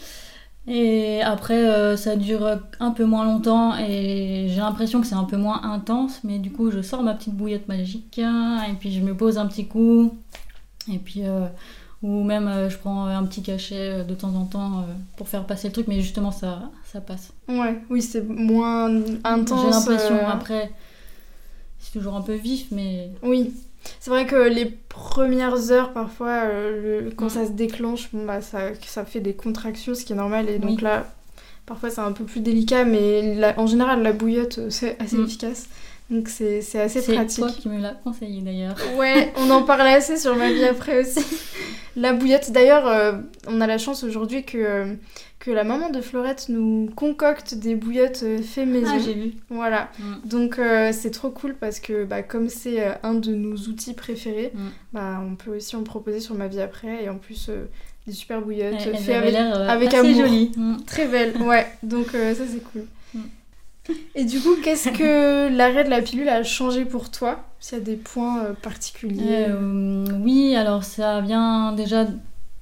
Et 0.68 1.22
après, 1.22 1.68
euh, 1.68 1.96
ça 1.96 2.16
dure 2.16 2.58
un 2.80 2.90
peu 2.90 3.04
moins 3.04 3.24
longtemps 3.24 3.76
et 3.76 4.48
j'ai 4.48 4.56
l'impression 4.56 5.00
que 5.00 5.06
c'est 5.06 5.14
un 5.14 5.24
peu 5.24 5.36
moins 5.36 5.62
intense. 5.62 6.20
Mais 6.24 6.38
du 6.38 6.50
coup, 6.50 6.70
je 6.70 6.82
sors 6.82 7.02
ma 7.02 7.14
petite 7.14 7.34
bouillotte 7.34 7.68
magique 7.68 8.18
et 8.18 8.72
puis 8.80 8.92
je 8.92 9.00
me 9.00 9.16
pose 9.16 9.38
un 9.38 9.46
petit 9.46 9.66
coup. 9.68 10.16
Et 10.92 10.98
puis, 10.98 11.22
euh, 11.24 11.46
ou 12.06 12.22
même 12.22 12.46
euh, 12.46 12.68
je 12.70 12.76
prends 12.78 13.06
un 13.06 13.25
petit 13.25 13.42
cachet 13.42 13.90
euh, 13.90 14.04
de 14.04 14.14
temps 14.14 14.32
en 14.34 14.44
temps 14.44 14.78
euh, 14.80 14.92
pour 15.16 15.28
faire 15.28 15.44
passer 15.44 15.66
le 15.68 15.72
truc, 15.72 15.88
mais 15.88 16.00
justement, 16.00 16.30
ça, 16.30 16.70
ça 16.92 17.00
passe. 17.00 17.32
Ouais, 17.48 17.80
oui, 17.90 18.00
c'est 18.00 18.22
moins 18.22 18.86
intense. 19.25 19.60
J'ai 19.60 19.70
l'impression, 19.70 20.14
euh, 20.16 20.28
après, 20.30 20.70
c'est 21.80 21.92
toujours 21.98 22.14
un 22.14 22.22
peu 22.22 22.34
vif, 22.34 22.66
mais 22.70 23.10
Oui. 23.22 23.52
C'est 24.00 24.10
vrai 24.10 24.26
que 24.26 24.48
les 24.48 24.66
premières 24.66 25.70
heures, 25.70 25.92
parfois, 25.92 26.42
euh, 26.44 27.04
le- 27.04 27.10
quand 27.12 27.28
ça 27.28 27.46
se 27.46 27.52
déclenche, 27.52 28.08
bon, 28.12 28.25
bah, 28.26 28.40
ça, 28.40 28.70
ça 28.84 29.04
fait 29.04 29.20
des 29.20 29.34
contractions, 29.34 29.94
ce 29.94 30.04
qui 30.04 30.12
est 30.12 30.16
normal. 30.16 30.48
Et 30.48 30.58
donc 30.58 30.78
Oui. 30.78 30.82
là, 30.82 31.06
parfois, 31.66 31.90
c'est 31.90 32.00
un 32.00 32.10
peu 32.12 32.25
plus 32.25 32.40
délicat, 32.40 32.84
mais 32.84 33.34
la- 33.36 33.58
en 33.60 33.66
général, 33.68 34.02
la 34.02 34.12
bouillotte, 34.12 34.70
c'est 34.70 35.00
assez 35.00 35.16
Mm. 35.16 35.25
efficace. 35.25 35.68
Donc 36.10 36.28
c'est 36.28 36.60
c'est 36.60 36.80
assez 36.80 37.00
c'est 37.00 37.14
pratique. 37.14 37.38
toi 37.38 37.50
qui 37.50 37.68
me 37.68 37.80
l'as 37.80 37.94
conseillé 37.94 38.40
d'ailleurs. 38.40 38.76
Ouais, 38.96 39.32
on 39.36 39.50
en 39.50 39.62
parlait 39.64 39.94
assez 39.94 40.16
sur 40.16 40.36
ma 40.36 40.52
vie 40.52 40.64
après 40.64 41.00
aussi. 41.00 41.20
La 41.98 42.12
bouillotte, 42.12 42.50
d'ailleurs, 42.52 42.86
euh, 42.86 43.12
on 43.48 43.58
a 43.62 43.66
la 43.66 43.78
chance 43.78 44.04
aujourd'hui 44.04 44.44
que, 44.44 44.58
euh, 44.58 44.94
que 45.38 45.50
la 45.50 45.64
maman 45.64 45.88
de 45.88 46.02
Florette 46.02 46.50
nous 46.50 46.90
concocte 46.94 47.54
des 47.54 47.75
bouillottes 47.75 48.20
euh, 48.22 48.42
fait 48.42 48.66
maison. 48.66 48.92
Ah, 48.96 48.98
j'ai 49.02 49.14
vu. 49.14 49.32
voilà. 49.48 49.88
Mm. 49.98 50.28
Donc 50.28 50.58
euh, 50.58 50.90
c'est 50.92 51.10
trop 51.10 51.30
cool 51.30 51.54
parce 51.58 51.80
que 51.80 52.04
bah, 52.04 52.22
comme 52.22 52.50
c'est 52.50 52.84
un 53.02 53.14
de 53.14 53.34
nos 53.34 53.56
outils 53.56 53.94
préférés, 53.94 54.52
Mm. 54.54 54.66
bah, 54.92 55.22
on 55.26 55.36
peut 55.36 55.56
aussi 55.56 55.75
en 55.75 55.84
proposer 55.84 56.20
sur 56.20 56.34
ma 56.34 56.48
vie 56.48 56.60
après. 56.60 57.02
Et 57.04 57.08
en 57.08 57.16
plus, 57.16 57.50
des 58.06 58.12
super 58.12 58.42
bouillottes 58.42 58.78
faites 58.78 59.08
avec... 59.08 59.32
l'air 59.32 59.70
avec 59.70 59.88
assez 59.94 59.96
amour. 60.06 60.20
jolie. 60.20 60.52
Mm. 60.54 60.76
Très 60.86 61.06
belles, 61.08 61.34
ouais. 61.40 61.66
Donc 61.82 62.08
ça 62.12 62.34
c'est 62.46 62.62
cool. 62.72 62.84
Et 64.14 64.24
du 64.24 64.40
coup, 64.40 64.56
qu'est-ce 64.62 64.88
que 64.90 65.48
l'arrêt 65.56 65.84
de 65.84 65.90
la 65.90 66.02
pilule 66.02 66.28
a 66.28 66.42
changé 66.42 66.84
pour 66.84 67.10
toi? 67.10 67.44
S'il 67.60 67.78
y 67.78 67.80
a 67.80 67.84
des 67.84 67.96
points 67.96 68.44
euh, 68.44 68.52
particuliers? 68.54 69.46
Euh, 69.48 70.04
oui, 70.22 70.54
alors 70.56 70.84
ça 70.84 71.20
vient 71.20 71.72
déjà 71.72 72.06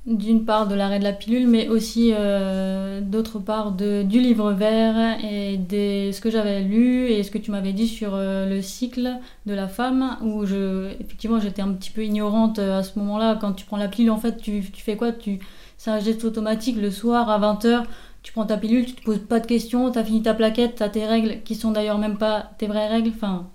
d'une 0.06 0.44
part 0.44 0.68
de 0.68 0.74
l'arrêt 0.74 0.98
de 0.98 1.04
la 1.04 1.14
pilule, 1.14 1.48
mais 1.48 1.68
aussi 1.68 2.12
euh, 2.12 3.00
d'autre 3.00 3.38
part 3.38 3.72
de, 3.72 4.02
du 4.02 4.20
livre 4.20 4.52
vert 4.52 5.18
et 5.24 5.56
des, 5.56 6.12
ce 6.12 6.20
que 6.20 6.30
j'avais 6.30 6.60
lu 6.60 7.06
et 7.06 7.22
ce 7.22 7.30
que 7.30 7.38
tu 7.38 7.50
m'avais 7.50 7.72
dit 7.72 7.88
sur 7.88 8.10
euh, 8.14 8.46
le 8.46 8.60
cycle 8.60 9.16
de 9.46 9.54
la 9.54 9.66
femme, 9.66 10.18
où 10.22 10.44
je, 10.44 10.90
effectivement 11.00 11.40
j'étais 11.40 11.62
un 11.62 11.72
petit 11.72 11.90
peu 11.90 12.04
ignorante 12.04 12.58
à 12.58 12.82
ce 12.82 12.98
moment-là. 12.98 13.38
Quand 13.40 13.52
tu 13.54 13.64
prends 13.64 13.78
la 13.78 13.88
pilule, 13.88 14.10
en 14.10 14.18
fait, 14.18 14.36
tu, 14.36 14.62
tu 14.70 14.82
fais 14.82 14.96
quoi? 14.96 15.12
Tu, 15.12 15.38
C'est 15.78 15.90
un 15.90 16.00
geste 16.00 16.24
automatique 16.24 16.76
le 16.76 16.90
soir 16.90 17.30
à 17.30 17.38
20h. 17.38 17.84
Tu 18.24 18.32
prends 18.32 18.46
ta 18.46 18.56
pilule, 18.56 18.86
tu 18.86 18.94
te 18.94 19.02
poses 19.04 19.20
pas 19.20 19.38
de 19.38 19.46
questions, 19.46 19.92
tu 19.92 19.98
as 19.98 20.04
fini 20.04 20.22
ta 20.22 20.34
plaquette, 20.34 20.76
tu 20.76 20.82
as 20.82 20.88
tes 20.88 21.06
règles 21.06 21.42
qui 21.44 21.54
sont 21.54 21.70
d'ailleurs 21.70 21.98
même 21.98 22.16
pas 22.16 22.50
tes 22.58 22.66
vraies 22.66 22.88
règles. 22.88 23.10
Enfin, 23.14 23.50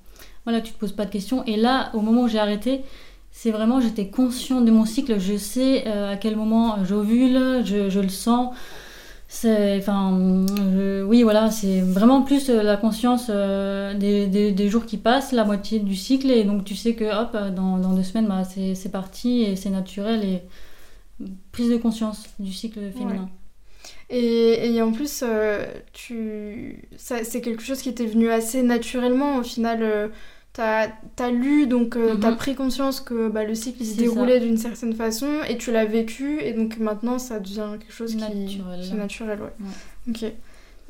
voilà, 0.46 0.62
tu 0.62 0.72
te 0.72 0.80
poses 0.80 0.94
pas 0.94 1.06
de 1.06 1.10
questions. 1.12 1.44
Et 1.46 1.58
là, 1.58 1.90
au 1.96 2.02
moment 2.02 2.22
où 2.22 2.28
j'ai 2.28 2.40
arrêté, 2.40 2.82
c'est 3.32 3.52
vraiment, 3.52 3.82
j'étais 3.82 4.08
consciente 4.08 4.66
de 4.66 4.72
mon 4.72 4.86
cycle, 4.86 5.20
je 5.20 5.38
sais 5.38 5.88
euh, 5.88 6.14
à 6.14 6.18
quel 6.18 6.36
moment 6.36 6.86
j'ovule, 6.86 7.66
je, 7.66 7.90
je 7.90 8.00
le 8.00 8.10
sens. 8.10 8.56
C'est, 9.28 9.78
enfin, 9.78 10.46
oui, 11.06 11.24
voilà, 11.24 11.52
c'est 11.52 11.82
vraiment 11.82 12.22
plus 12.24 12.50
euh, 12.50 12.64
la 12.64 12.78
conscience 12.78 13.28
euh, 13.30 13.94
des, 13.94 14.70
jours 14.70 14.86
qui 14.86 14.98
passent, 14.98 15.32
la 15.32 15.46
moitié 15.46 15.80
du 15.80 15.96
cycle, 15.96 16.30
et 16.32 16.44
donc 16.44 16.64
tu 16.64 16.76
sais 16.76 16.96
que 16.96 17.06
hop, 17.06 17.38
dans, 17.56 17.78
deux 17.78 18.04
semaines, 18.04 18.28
bah, 18.28 18.44
c'est 18.44 18.92
parti 18.92 19.42
et 19.42 19.56
c'est 19.56 19.70
naturel 19.70 20.24
et 20.24 20.42
prise 21.52 21.70
de 21.70 21.78
conscience 21.78 22.26
du 22.40 22.52
cycle 22.54 22.92
féminin. 22.92 23.30
Et, 24.12 24.74
et 24.74 24.82
en 24.82 24.92
plus, 24.92 25.24
euh, 25.26 25.64
tu... 25.94 26.80
c'est 26.98 27.42
quelque 27.42 27.62
chose 27.62 27.82
qui 27.82 27.94
t'est 27.94 28.06
venu 28.08 28.30
assez 28.32 28.64
naturellement. 28.64 29.38
Au 29.38 29.44
final, 29.44 29.80
euh, 29.84 30.08
t'as 30.54 30.88
as 31.20 31.30
lu, 31.30 31.68
donc 31.68 31.96
euh, 31.96 32.16
Mhm. 32.16 32.20
t'as 32.20 32.32
pris 32.34 32.56
conscience 32.56 33.02
que 33.02 33.30
bah, 33.30 33.44
le 33.44 33.54
cycle 33.54 33.84
se 33.86 33.96
déroulait 33.96 34.40
d'une 34.40 34.58
certaine 34.58 34.94
façon 34.94 35.28
et 35.48 35.58
tu 35.58 35.72
l'as 35.72 35.86
vécu. 35.86 36.40
Et 36.42 36.54
donc 36.54 36.78
maintenant, 36.80 37.20
ça 37.20 37.40
devient 37.40 37.68
quelque 37.80 37.94
chose 37.94 38.12
qui 38.16 38.18
Naturel. 38.18 38.82
qui 38.82 38.92
est 38.92 38.96
naturel. 38.98 39.40
Ouais. 39.42 39.46
Ouais. 39.60 40.10
Ok. 40.26 40.32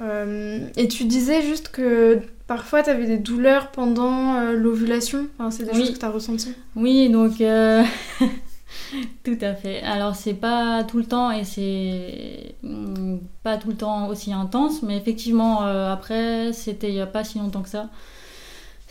Euh, 0.02 0.66
et 0.78 0.88
tu 0.88 1.04
disais 1.04 1.42
juste 1.42 1.70
que 1.74 2.20
parfois 2.48 2.84
t'avais 2.84 3.06
des 3.06 3.18
douleurs 3.18 3.70
pendant 3.72 4.36
euh, 4.36 4.54
l'ovulation. 4.54 5.28
Enfin, 5.38 5.52
c'est 5.52 5.66
des 5.66 5.72
Oui. 5.72 5.80
choses 5.80 5.92
que 5.92 6.00
t'as 6.00 6.10
ressenties. 6.10 6.54
Oui, 6.78 7.10
donc 7.10 7.34
tout 9.24 9.38
à 9.42 9.54
fait. 9.56 9.82
Alors 9.82 10.16
c'est 10.16 10.34
pas 10.34 10.84
tout 10.84 10.98
le 10.98 11.06
temps 11.06 11.32
et 11.32 11.44
c'est 11.44 12.56
mm, 12.64 13.18
pas 13.44 13.58
tout 13.58 13.70
le 13.70 13.76
temps 13.76 14.08
aussi 14.08 14.34
intense, 14.34 14.84
mais 14.84 14.98
effectivement 14.98 15.66
euh, 15.66 15.92
après 15.92 16.54
c'était 16.54 16.90
il 16.90 16.96
y 16.96 17.02
a 17.02 17.08
pas 17.08 17.24
si 17.24 17.40
longtemps 17.40 17.62
que 17.62 17.70
ça. 17.70 17.90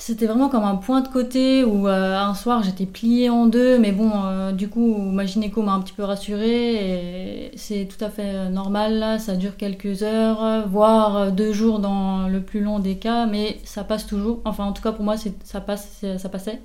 C'était 0.00 0.26
vraiment 0.26 0.48
comme 0.48 0.62
un 0.62 0.76
point 0.76 1.00
de 1.00 1.08
côté 1.08 1.64
où 1.64 1.88
euh, 1.88 2.16
un 2.16 2.32
soir 2.32 2.62
j'étais 2.62 2.86
pliée 2.86 3.30
en 3.30 3.46
deux, 3.46 3.80
mais 3.80 3.90
bon, 3.90 4.12
euh, 4.14 4.52
du 4.52 4.68
coup 4.68 4.96
ma 4.96 5.26
gynéco 5.26 5.60
m'a 5.60 5.72
un 5.72 5.80
petit 5.80 5.92
peu 5.92 6.04
rassurée 6.04 7.48
et 7.48 7.50
c'est 7.56 7.86
tout 7.86 8.02
à 8.04 8.08
fait 8.08 8.22
euh, 8.32 8.48
normal 8.48 9.18
ça 9.18 9.34
dure 9.34 9.56
quelques 9.56 10.04
heures, 10.04 10.68
voire 10.68 11.32
deux 11.32 11.52
jours 11.52 11.80
dans 11.80 12.28
le 12.28 12.40
plus 12.40 12.60
long 12.60 12.78
des 12.78 12.96
cas, 12.96 13.26
mais 13.26 13.58
ça 13.64 13.82
passe 13.82 14.06
toujours. 14.06 14.40
Enfin 14.44 14.64
en 14.66 14.72
tout 14.72 14.82
cas 14.82 14.92
pour 14.92 15.04
moi 15.04 15.16
ça 15.16 15.60
passe, 15.60 16.04
ça 16.16 16.28
passait. 16.28 16.60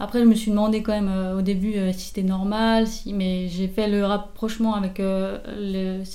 Après, 0.00 0.20
je 0.20 0.24
me 0.24 0.34
suis 0.34 0.50
demandé 0.50 0.82
quand 0.82 0.92
même 0.92 1.12
au 1.36 1.42
début 1.42 1.74
si 1.92 2.06
c'était 2.06 2.22
normal, 2.22 2.86
si... 2.86 3.12
mais 3.12 3.48
j'ai 3.48 3.68
fait 3.68 3.88
le 3.88 4.06
rapprochement 4.06 4.74
avec 4.74 5.02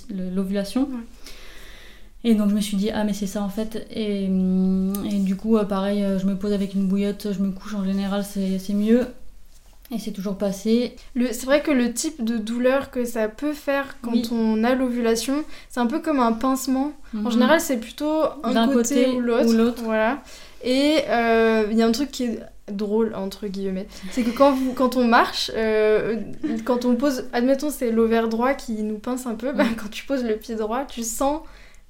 l'ovulation. 0.09 0.89
Et 2.25 2.35
donc 2.35 2.49
je 2.49 2.55
me 2.55 2.61
suis 2.61 2.77
dit, 2.77 2.89
ah 2.91 3.03
mais 3.03 3.13
c'est 3.13 3.27
ça 3.27 3.41
en 3.41 3.49
fait. 3.49 3.85
Et, 3.91 4.27
hum, 4.27 4.93
et 5.11 5.19
du 5.19 5.35
coup, 5.35 5.57
euh, 5.57 5.65
pareil, 5.65 6.03
euh, 6.03 6.19
je 6.19 6.25
me 6.25 6.35
pose 6.35 6.53
avec 6.53 6.73
une 6.73 6.87
bouillotte, 6.87 7.27
je 7.33 7.39
me 7.39 7.51
couche 7.51 7.75
en 7.75 7.83
général, 7.83 8.23
c'est 8.23 8.73
mieux. 8.73 9.07
Et 9.91 9.99
c'est 9.99 10.11
toujours 10.11 10.37
passé. 10.37 10.95
C'est 11.15 11.43
vrai 11.45 11.61
que 11.61 11.69
le 11.69 11.93
type 11.93 12.23
de 12.23 12.37
douleur 12.37 12.89
que 12.89 13.03
ça 13.05 13.27
peut 13.27 13.53
faire 13.53 13.97
quand 14.01 14.11
Oui. 14.13 14.27
on 14.31 14.63
a 14.63 14.73
l'ovulation, 14.73 15.43
c'est 15.69 15.81
un 15.81 15.85
peu 15.85 15.99
comme 15.99 16.19
un 16.19 16.31
pincement. 16.31 16.93
En 17.13 17.17
Mhm. 17.23 17.31
général, 17.31 17.59
c'est 17.61 17.77
plutôt 17.77 18.23
un 18.43 18.53
D'un 18.53 18.67
côté, 18.69 19.03
côté 19.05 19.09
ou 19.17 19.19
l'autre. 19.19 19.83
Voilà. 19.83 20.23
Et 20.63 20.99
euh, 21.09 21.65
il 21.69 21.77
y 21.77 21.81
a 21.83 21.85
un 21.85 21.91
truc 21.91 22.09
qui 22.09 22.23
est 22.23 22.39
drôle, 22.71 23.13
entre 23.13 23.45
guillemets. 23.47 23.87
C'est 24.11 24.23
que 24.23 24.31
quand, 24.31 24.53
vous, 24.53 24.73
quand 24.73 24.95
on 24.95 25.03
marche, 25.05 25.51
euh, 25.55 26.15
quand 26.63 26.85
on 26.85 26.95
pose, 26.95 27.25
admettons, 27.33 27.69
c'est 27.69 27.91
l'ovaire 27.91 28.29
droit 28.29 28.53
qui 28.53 28.81
nous 28.81 28.97
pince 28.97 29.27
un 29.27 29.35
peu, 29.35 29.51
bah, 29.51 29.65
quand 29.77 29.89
tu 29.91 30.05
poses 30.05 30.23
le 30.23 30.37
pied 30.37 30.55
droit, 30.55 30.85
tu 30.85 31.03
sens, 31.03 31.41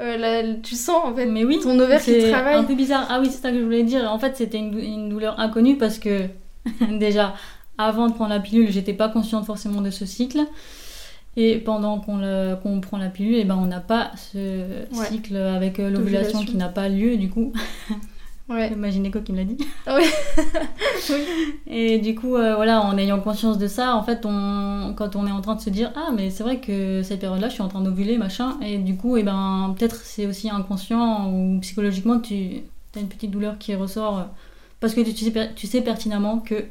euh, 0.04 0.54
tu 0.62 0.76
sens 0.76 0.98
en 1.04 1.16
fait 1.16 1.26
Mais 1.26 1.44
oui, 1.46 1.60
ton 1.62 1.78
ovaire 1.80 2.00
qui 2.02 2.12
c'est 2.12 2.30
travaille. 2.32 2.56
un 2.56 2.64
peu 2.64 2.76
bizarre. 2.76 3.08
Ah 3.10 3.20
oui, 3.22 3.28
c'est 3.32 3.42
ça 3.42 3.52
que 3.52 3.58
je 3.60 3.64
voulais 3.64 3.84
dire. 3.84 4.10
En 4.12 4.20
fait, 4.20 4.36
c'était 4.38 4.58
une, 4.60 4.72
dou- 4.72 4.80
une 4.80 5.10
douleur 5.10 5.40
inconnue 5.40 5.78
parce 5.78 5.98
que 6.00 6.24
déjà, 7.00 7.34
avant 7.78 8.08
de 8.08 8.14
prendre 8.14 8.30
la 8.32 8.40
pilule, 8.40 8.72
j'étais 8.72 8.94
pas 8.94 9.10
consciente 9.10 9.46
forcément 9.46 9.82
de 9.82 9.90
ce 9.90 10.06
cycle. 10.06 10.42
Et 11.36 11.58
pendant 11.58 12.00
qu'on 12.00 12.22
qu'on 12.62 12.80
prend 12.80 12.98
la 13.00 13.10
pilule, 13.10 13.36
et 13.36 13.44
ben, 13.44 13.56
on 13.60 13.66
n'a 13.66 13.80
pas 13.80 14.12
ce 14.16 14.38
Ouais. 14.96 15.06
cycle 15.08 15.36
avec 15.36 15.80
euh, 15.80 15.90
l'ovulation 15.90 16.46
qui 16.46 16.56
n'a 16.58 16.70
pas 16.70 16.90
lieu, 16.90 17.18
du 17.18 17.30
coup. 17.30 17.52
Ouais. 18.50 18.72
Gynéco 18.92 19.22
qui 19.22 19.32
me 19.32 19.38
l'a 19.38 19.46
dit. 19.46 19.58
Oui. 19.88 20.04
Et 21.68 22.00
du 22.00 22.16
coup, 22.16 22.36
euh, 22.36 22.56
voilà, 22.56 22.82
en 22.82 22.98
ayant 22.98 23.20
conscience 23.20 23.58
de 23.58 23.68
ça, 23.68 23.96
en 23.96 24.04
fait, 24.04 24.26
on, 24.26 24.94
quand 24.96 25.16
on 25.16 25.26
est 25.28 25.32
en 25.32 25.42
train 25.42 25.56
de 25.56 25.62
se 25.62 25.70
dire 25.70 25.92
Ah, 25.96 26.12
mais 26.16 26.30
c'est 26.30 26.44
vrai 26.44 26.60
que 26.60 27.02
cette 27.04 27.20
période-là, 27.22 27.50
je 27.50 27.54
suis 27.54 27.62
en 27.64 27.68
train 27.68 27.82
d'ovuler, 27.82 28.18
machin. 28.18 28.58
Et 28.62 28.78
du 28.78 28.96
coup, 28.96 29.18
et 29.18 29.24
ben, 29.24 29.74
peut-être 29.78 29.98
c'est 29.98 30.26
aussi 30.28 30.50
inconscient 30.50 31.32
ou 31.32 31.60
psychologiquement, 31.62 32.20
tu 32.20 32.62
as 32.96 33.00
une 33.00 33.08
petite 33.08 33.32
douleur 33.32 33.58
qui 33.58 33.76
ressort 33.76 34.28
parce 34.80 34.94
que 34.94 35.02
tu 35.02 35.12
sais, 35.14 35.32
per- 35.32 35.50
tu 35.56 35.66
sais 35.68 35.82
pertinemment 35.82 36.40
que 36.40 36.66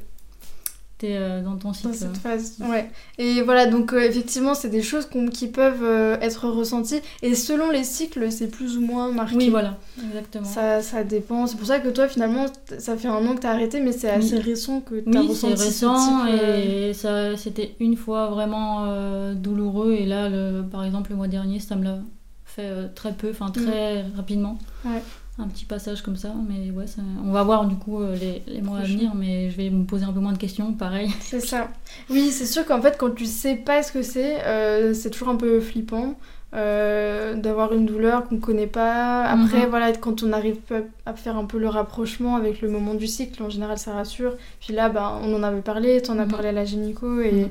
es 1.07 1.43
dans 1.43 1.57
ton 1.57 1.69
Dans 1.69 1.75
cycle. 1.75 1.95
cette 1.95 2.17
phase, 2.17 2.57
ouais. 2.61 2.91
Et 3.19 3.43
voilà, 3.43 3.67
donc 3.67 3.93
euh, 3.93 4.01
effectivement, 4.01 4.55
c'est 4.55 4.69
des 4.69 4.83
choses 4.83 5.09
qui 5.33 5.47
peuvent 5.49 5.83
euh, 5.83 6.17
être 6.21 6.49
ressenties. 6.49 7.01
Et 7.23 7.35
selon 7.35 7.71
les 7.71 7.85
cycles, 7.85 8.31
c'est 8.31 8.49
plus 8.49 8.77
ou 8.77 8.81
moins 8.81 9.11
marqué. 9.11 9.37
Oui, 9.37 9.51
voilà, 9.51 9.79
exactement. 10.09 10.45
Ça, 10.45 10.83
ça 10.83 11.05
dépend. 11.05 11.47
C'est 11.47 11.57
pour 11.57 11.67
ça 11.67 11.81
que 11.81 11.89
toi, 11.89 12.09
finalement, 12.09 12.47
ça 12.79 12.97
fait 12.97 13.09
un 13.09 13.27
an 13.27 13.35
que 13.35 13.41
t'as 13.41 13.53
arrêté, 13.53 13.81
mais 13.81 13.93
c'est 13.93 14.11
assez 14.11 14.39
récent 14.39 14.81
que 14.81 15.01
t'as 15.01 15.21
Oui, 15.21 15.35
c'est 15.35 15.49
ressenti 15.49 15.57
ce 15.57 15.65
récent 15.65 16.25
type, 16.25 16.35
euh, 16.41 16.91
et 16.91 16.95
ça, 16.95 17.37
c'était 17.37 17.75
une 17.81 17.97
fois 17.97 18.29
vraiment 18.29 18.85
euh, 18.85 19.35
douloureux. 19.35 19.93
Et 19.93 20.07
là, 20.07 20.29
le, 20.29 20.63
par 20.63 20.85
exemple, 20.85 21.11
le 21.11 21.17
mois 21.17 21.29
dernier, 21.29 21.61
ça 21.61 21.77
me 21.77 21.85
l'a 21.85 21.99
fait 22.45 22.63
euh, 22.65 22.89
très 22.95 23.13
peu, 23.13 23.31
enfin 23.31 23.51
très 23.51 24.03
rapidement. 24.17 24.59
Mm. 24.85 24.89
Ouais. 24.89 25.03
Un 25.39 25.49
petit 25.49 25.65
passage 25.65 26.03
comme 26.03 26.17
ça. 26.17 26.33
Mais 26.49 26.71
ouais, 26.71 26.87
ça- 26.87 27.03
on 27.25 27.33
va 27.33 27.43
voir 27.43 27.67
du 27.67 27.75
coup 27.77 28.01
euh, 28.01 28.15
les, 28.17 28.43
les 28.47 28.61
mois 28.63 28.79
à 28.79 28.83
venir, 28.83 29.15
mais 29.15 29.51
je 29.51 29.57
vais 29.57 29.71
me 29.71 29.85
poser 29.85 30.05
un 30.05 30.13
peu 30.13 30.21
moins 30.21 30.33
de 30.33 30.39
questions, 30.39 30.73
pareil. 30.75 31.11
C'est 31.21 31.41
ça. 31.41 31.69
Oui, 32.11 32.31
c'est 32.31 32.47
sûr 32.47 32.65
qu'en 32.67 32.81
fait, 32.83 32.97
quand 32.99 33.15
tu 33.15 33.27
sais 33.27 33.57
pas 33.57 33.83
ce 33.83 33.93
que 33.93 34.03
c'est, 34.03 34.45
euh, 34.45 34.93
c'est 34.95 35.11
toujours 35.11 35.29
un 35.31 35.37
peu 35.37 35.61
flippant 35.61 36.15
euh, 36.55 37.35
d'avoir 37.35 37.73
une 37.73 37.87
douleur 37.87 38.29
qu'on 38.29 38.37
connaît 38.39 38.67
pas. 38.67 39.25
Après, 39.25 39.63
Mhm. 39.65 39.71
voilà, 39.71 39.93
quand 39.93 40.23
on 40.23 40.33
arrive 40.35 40.59
à 41.07 41.15
faire 41.15 41.37
un 41.39 41.47
peu 41.47 41.59
le 41.59 41.69
rapprochement 41.69 42.37
avec 42.37 42.61
le 42.61 42.69
moment 42.69 42.93
du 42.93 43.07
cycle, 43.07 43.43
en 43.43 43.49
général, 43.49 43.79
ça 43.79 43.95
rassure. 43.95 44.35
Puis 44.61 44.75
là, 44.75 44.91
ben, 44.91 45.19
on 45.23 45.35
en 45.35 45.43
avait 45.43 45.63
parlé, 45.63 46.03
t'en 46.03 46.19
as 46.19 46.27
Mhm. 46.27 46.31
parlé 46.31 46.49
à 46.49 46.53
la 46.53 46.67
gynéco, 46.67 47.21
et 47.23 47.33
Mhm. 47.33 47.49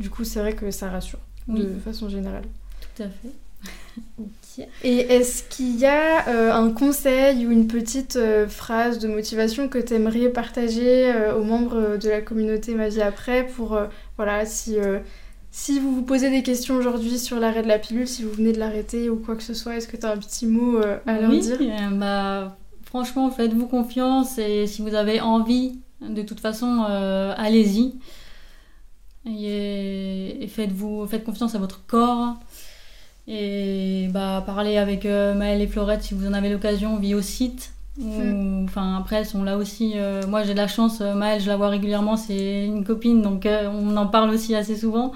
du 0.00 0.10
coup, 0.10 0.24
c'est 0.24 0.40
vrai 0.40 0.54
que 0.54 0.72
ça 0.72 0.90
rassure 0.90 1.20
Oui. 1.46 1.60
de 1.62 1.78
façon 1.78 2.08
générale. 2.08 2.42
Tout 2.96 3.04
à 3.04 3.06
fait. 3.06 3.30
Et 4.82 4.98
est-ce 4.98 5.42
qu'il 5.44 5.78
y 5.78 5.86
a 5.86 6.28
euh, 6.28 6.52
un 6.52 6.70
conseil 6.70 7.46
ou 7.46 7.50
une 7.50 7.66
petite 7.66 8.16
euh, 8.16 8.48
phrase 8.48 8.98
de 8.98 9.08
motivation 9.08 9.68
que 9.68 9.78
tu 9.78 9.94
aimerais 9.94 10.28
partager 10.28 11.12
euh, 11.12 11.38
aux 11.38 11.44
membres 11.44 11.96
de 11.96 12.08
la 12.08 12.20
communauté 12.20 12.74
Ma 12.74 12.88
vie 12.88 13.02
après 13.02 13.46
pour, 13.46 13.78
voilà, 14.16 14.46
si, 14.46 14.76
si 15.50 15.78
vous 15.78 15.94
vous 15.94 16.02
posez 16.02 16.30
des 16.30 16.42
questions 16.42 16.76
aujourd'hui 16.76 17.18
sur 17.18 17.38
l'arrêt 17.38 17.62
de 17.62 17.68
la 17.68 17.78
pilule, 17.78 18.08
si 18.08 18.22
vous 18.22 18.32
venez 18.32 18.52
de 18.52 18.58
l'arrêter 18.58 19.08
ou 19.10 19.16
quoi 19.16 19.36
que 19.36 19.42
ce 19.42 19.54
soit, 19.54 19.76
est-ce 19.76 19.88
que 19.88 19.96
tu 19.96 20.06
as 20.06 20.12
un 20.12 20.18
petit 20.18 20.46
mot 20.46 20.78
à 20.78 21.20
leur 21.20 21.30
oui, 21.30 21.40
dire? 21.40 21.58
bah, 21.92 22.56
franchement, 22.84 23.30
faites-vous 23.30 23.66
confiance 23.66 24.38
et 24.38 24.66
si 24.66 24.82
vous 24.82 24.94
avez 24.94 25.20
envie, 25.20 25.78
de 26.00 26.22
toute 26.22 26.40
façon, 26.40 26.82
allez-y. 27.36 27.94
Et, 29.26 30.42
et 30.42 30.48
faites-vous, 30.48 31.06
faites 31.06 31.24
confiance 31.24 31.54
à 31.54 31.58
votre 31.58 31.86
corps. 31.86 32.36
Et 33.28 34.08
bah, 34.12 34.42
parlez 34.44 34.76
avec 34.76 35.06
euh, 35.06 35.34
Maëlle 35.34 35.60
et 35.62 35.66
Florette 35.66 36.02
si 36.02 36.14
vous 36.14 36.26
en 36.26 36.32
avez 36.32 36.48
l'occasion 36.48 36.96
via 36.96 37.16
au 37.16 37.22
site. 37.22 37.72
Ou- 38.00 38.04
Mm. 38.04 38.64
Enfin, 38.64 38.96
après, 38.98 39.16
elles 39.16 39.26
sont 39.26 39.42
là 39.42 39.56
aussi. 39.56 39.92
euh, 39.96 40.22
moi, 40.26 40.42
j'ai 40.42 40.52
de 40.54 40.58
la 40.58 40.68
chance. 40.68 41.00
euh, 41.00 41.14
Maëlle, 41.14 41.40
je 41.40 41.48
la 41.48 41.56
vois 41.56 41.68
régulièrement. 41.68 42.16
C'est 42.16 42.64
une 42.64 42.84
copine, 42.84 43.20
donc 43.22 43.46
euh, 43.46 43.68
on 43.70 43.96
en 43.96 44.06
parle 44.06 44.30
aussi 44.30 44.54
assez 44.54 44.76
souvent. 44.76 45.12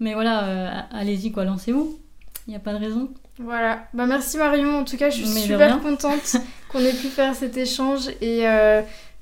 Mais 0.00 0.14
voilà, 0.14 0.86
allez-y, 0.92 1.32
quoi, 1.32 1.44
lancez-vous. 1.44 1.98
Il 2.46 2.50
n'y 2.50 2.56
a 2.56 2.60
pas 2.60 2.72
de 2.72 2.78
raison. 2.78 3.08
Voilà. 3.40 3.84
Bah, 3.94 4.06
merci 4.06 4.36
Marion. 4.36 4.78
En 4.80 4.84
tout 4.84 4.96
cas, 4.96 5.10
je 5.10 5.16
suis 5.24 5.34
Mais 5.34 5.40
super 5.40 5.80
contente 5.80 6.36
qu'on 6.68 6.80
ait 6.80 6.92
pu 6.92 7.08
faire 7.08 7.34
cet 7.34 7.56
échange. 7.56 8.08
Et 8.20 8.46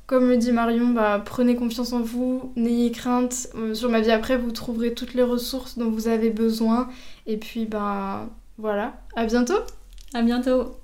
comme 0.06 0.28
le 0.28 0.36
dit 0.36 0.52
Marion, 0.52 0.88
bah, 0.88 1.20
prenez 1.24 1.56
confiance 1.56 1.92
en 1.92 2.00
vous, 2.00 2.52
n'ayez 2.56 2.92
crainte. 2.92 3.48
Euh, 3.56 3.74
sur 3.74 3.90
ma 3.90 4.00
vie 4.00 4.12
après, 4.12 4.36
vous 4.36 4.52
trouverez 4.52 4.94
toutes 4.94 5.14
les 5.14 5.22
ressources 5.22 5.78
dont 5.78 5.90
vous 5.90 6.08
avez 6.08 6.30
besoin. 6.30 6.88
Et 7.26 7.36
puis, 7.36 7.66
bah, 7.66 8.28
voilà. 8.58 8.94
À 9.16 9.26
bientôt. 9.26 9.58
À 10.14 10.22
bientôt! 10.22 10.76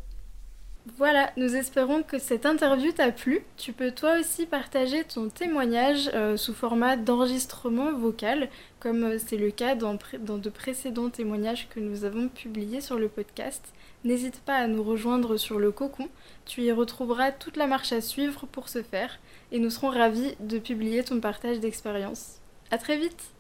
Voilà, 0.85 1.31
nous 1.37 1.55
espérons 1.55 2.03
que 2.03 2.19
cette 2.19 2.45
interview 2.45 2.91
t'a 2.91 3.13
plu. 3.13 3.45
Tu 3.57 3.73
peux 3.73 3.93
toi 3.93 4.19
aussi 4.19 4.47
partager 4.47 5.05
ton 5.05 5.29
témoignage 5.29 6.11
euh, 6.13 6.37
sous 6.37 6.55
format 6.55 6.97
d'enregistrement 6.97 7.93
vocal, 7.93 8.49
comme 8.81 9.05
euh, 9.05 9.19
c'est 9.25 9.37
le 9.37 9.53
cas 9.53 9.77
dans, 9.77 9.97
dans 10.19 10.39
de 10.39 10.51
précédents 10.51 11.09
témoignages 11.09 11.69
que 11.69 11.79
nous 11.79 12.05
avons 12.05 12.29
publiés 12.29 12.81
sur 12.81 12.99
le 12.99 13.09
podcast. 13.09 13.73
N'hésite 14.03 14.41
pas 14.41 14.57
à 14.57 14.67
nous 14.67 14.83
rejoindre 14.83 15.37
sur 15.37 15.61
le 15.61 15.71
cocon, 15.71 16.09
tu 16.47 16.63
y 16.63 16.73
retrouveras 16.73 17.31
toute 17.31 17.57
la 17.57 17.69
marche 17.69 17.93
à 17.93 18.01
suivre 18.01 18.47
pour 18.47 18.69
ce 18.69 18.83
faire, 18.83 19.21
et 19.53 19.61
nous 19.61 19.71
serons 19.71 19.91
ravis 19.91 20.35
de 20.41 20.59
publier 20.59 21.05
ton 21.05 21.21
partage 21.21 21.61
d'expérience. 21.61 22.41
À 22.73 22.79
très 22.79 22.99
vite 22.99 23.31